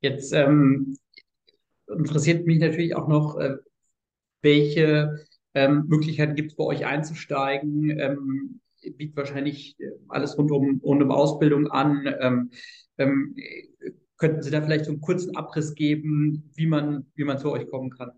[0.01, 0.97] Jetzt ähm,
[1.89, 3.57] interessiert mich natürlich auch noch, äh,
[4.43, 7.91] welche ähm, Möglichkeiten gibt es bei euch einzusteigen?
[7.99, 8.61] Ähm,
[8.97, 12.15] bietet wahrscheinlich äh, alles rund um, rund um Ausbildung an.
[12.21, 12.51] Ähm,
[12.99, 13.35] ähm,
[14.17, 17.69] könnten Sie da vielleicht so einen kurzen Abriss geben, wie man, wie man zu euch
[17.69, 18.13] kommen kann?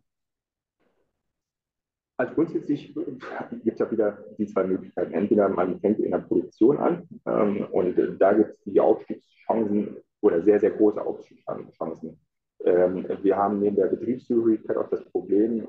[2.20, 5.14] Also grundsätzlich gibt es ja wieder die zwei Möglichkeiten.
[5.14, 9.96] Entweder man fängt in der Produktion an ähm, und äh, da gibt es die Aufstiegschancen
[10.20, 12.20] oder sehr, sehr große Aufstiegschancen.
[12.62, 15.66] Ähm, wir haben neben der Betriebszugehörigkeit auch das Problem,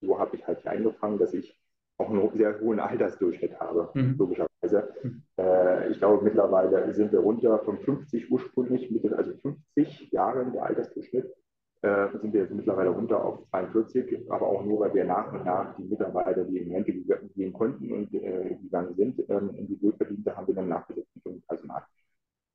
[0.00, 1.54] so habe ich halt hier angefangen, dass ich
[1.98, 4.14] auch einen sehr hohen Altersdurchschnitt habe, mhm.
[4.16, 4.88] logischerweise.
[5.02, 5.22] Mhm.
[5.36, 11.26] Äh, ich glaube, mittlerweile sind wir runter von 50 ursprünglich, also 50 Jahren der Altersdurchschnitt
[11.26, 11.30] äh,
[11.80, 15.76] sind wir jetzt mittlerweile runter auf 42, aber auch nur, weil wir nach und nach
[15.76, 20.36] die Mitarbeiter, die in Rente gehen konnten und äh, gegangen sind, ähm, in die Wohlverdiente
[20.36, 21.82] haben wir dann nachgesetzt mit dem Personal.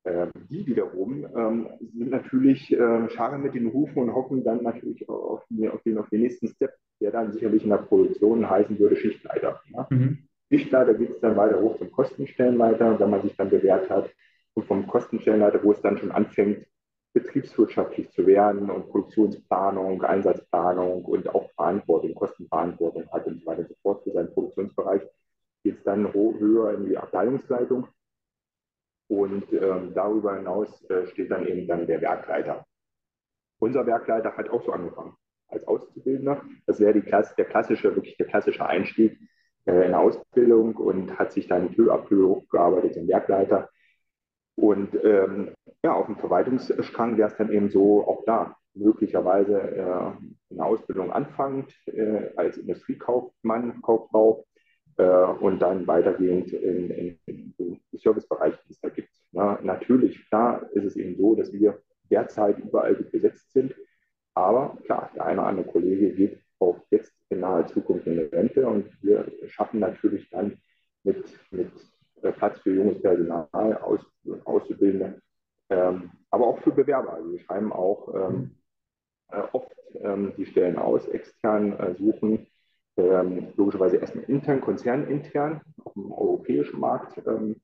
[0.06, 5.08] Ähm, die wiederum ähm, sind natürlich äh, scharen mit den Hufen und hoffen dann natürlich
[5.08, 8.78] auf, die, auf, den, auf den nächsten Step, der dann sicherlich in der Produktion heißen
[8.78, 9.62] würde Schichtleiter.
[9.72, 9.86] Ja?
[9.88, 10.18] Mhm.
[10.52, 14.10] Schichtleiter geht es dann weiter hoch zum Kostenstellenleiter, wenn man sich dann bewährt hat.
[14.52, 16.66] Und vom Kostenstellenleiter, wo es dann schon anfängt,
[17.14, 23.68] betriebswirtschaftlich zu werden und Produktionsplanung, Einsatzplanung und auch Verantwortung, Kostenverantwortung hat und so weiter und
[23.68, 25.02] so fort für seinen Produktionsbereich,
[25.62, 27.86] geht es dann höher in die Abteilungsleitung.
[29.08, 32.66] Und ähm, darüber hinaus äh, steht dann eben dann der Werkleiter.
[33.60, 35.14] Unser Werkleiter hat auch so angefangen
[35.48, 36.42] als Auszubildender.
[36.66, 39.16] Das wäre Klasse, der klassische, wirklich der klassische Einstieg
[39.66, 43.70] äh, in Ausbildung und hat sich dann peu à peu hochgearbeitet zum Werkleiter
[44.56, 45.50] und ähm,
[45.82, 51.12] ja, auf dem Verwaltungsstrang wäre es dann eben so, auch da möglicherweise äh, eine Ausbildung
[51.12, 54.44] anfangend äh, als Industriekaufmann, Kauffrau
[54.96, 59.10] äh, und dann weitergehend in, in, in den Servicebereich, die es da gibt.
[59.32, 61.80] Ja, natürlich, klar, ist es eben so, dass wir
[62.10, 63.74] derzeit überall gut besetzt sind.
[64.34, 68.66] Aber klar, der eine oder andere Kollege geht auch jetzt in naher Zukunft in Rente
[68.66, 70.58] und wir schaffen natürlich dann
[71.02, 71.70] mit, mit
[72.20, 73.48] Platz für junges Personal,
[73.82, 74.00] Aus,
[74.44, 75.20] Auszubildende,
[75.70, 77.14] ähm, aber auch für Bewerber.
[77.14, 78.56] Also wir schreiben auch ähm,
[79.30, 82.46] äh, oft ähm, die Stellen aus, extern äh, suchen,
[82.96, 87.20] ähm, logischerweise erstmal intern, konzernintern, auf dem europäischen Markt.
[87.26, 87.60] Ähm,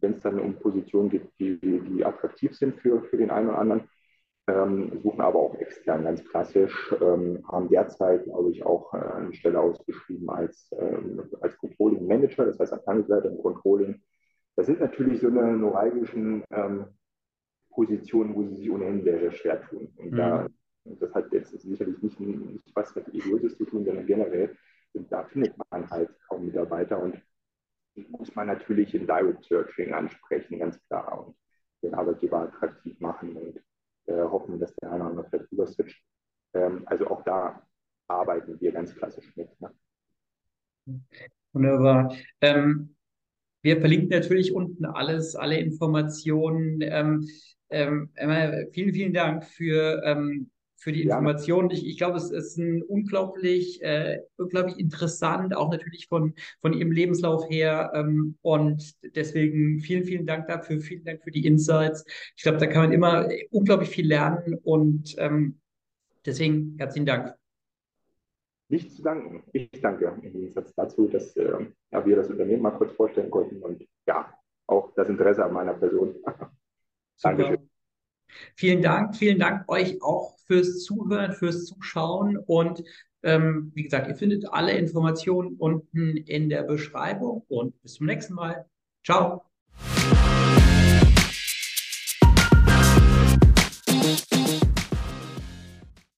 [0.00, 3.58] wenn es dann um Positionen geht, die, die attraktiv sind für, für den einen oder
[3.58, 3.88] anderen,
[4.50, 9.32] ähm, suchen aber auch extern ganz klassisch, ähm, haben derzeit, glaube ich, auch äh, eine
[9.32, 14.02] Stelle ausgeschrieben als, ähm, als Controlling Manager, das heißt Abteilungsleiter im Controlling.
[14.56, 16.86] Das sind natürlich so eine neuralgischen ähm,
[17.70, 19.88] Positionen, wo sie sich ohnehin sehr, sehr schwer tun.
[19.96, 20.16] Und mhm.
[20.16, 20.46] da,
[20.84, 24.56] das hat jetzt sicherlich nicht, nicht was mit Egoismus zu tun, sondern generell,
[24.92, 27.22] da findet man halt kaum Mitarbeiter und
[27.96, 31.36] die muss man natürlich in Direct Searching ansprechen, ganz klar, und
[31.82, 33.60] den Arbeitgeber attraktiv machen und
[34.10, 36.02] äh, hoffen, dass der eine oder andere vielleicht rüber switcht.
[36.54, 37.62] Ähm, also auch da
[38.08, 39.48] arbeiten wir ganz klassisch mit.
[39.60, 39.70] Ne?
[41.52, 42.14] Wunderbar.
[42.40, 42.96] Ähm,
[43.62, 46.80] Wir verlinken natürlich unten alles, alle Informationen.
[46.80, 47.28] Ähm,
[47.68, 48.10] ähm,
[48.72, 50.50] vielen, vielen Dank für, ähm,
[50.80, 51.70] für die Informationen.
[51.70, 56.90] Ich, ich glaube, es ist ein unglaublich, äh, unglaublich interessant, auch natürlich von, von Ihrem
[56.90, 57.92] Lebenslauf her.
[57.94, 62.04] Ähm, und deswegen vielen, vielen Dank dafür, vielen Dank für die Insights.
[62.34, 65.60] Ich glaube, da kann man immer unglaublich viel lernen und ähm,
[66.24, 67.34] deswegen herzlichen Dank.
[68.68, 69.42] Nichts zu danken.
[69.52, 73.62] Ich danke im Gegensatz dazu, dass äh, ja, wir das Unternehmen mal kurz vorstellen konnten
[73.62, 74.32] und ja,
[74.66, 76.14] auch das Interesse an meiner Person.
[77.22, 77.69] Dankeschön.
[78.54, 82.82] Vielen Dank, vielen Dank euch auch fürs Zuhören, fürs Zuschauen und
[83.22, 88.34] ähm, wie gesagt, ihr findet alle Informationen unten in der Beschreibung und bis zum nächsten
[88.34, 88.66] Mal.
[89.04, 89.42] Ciao.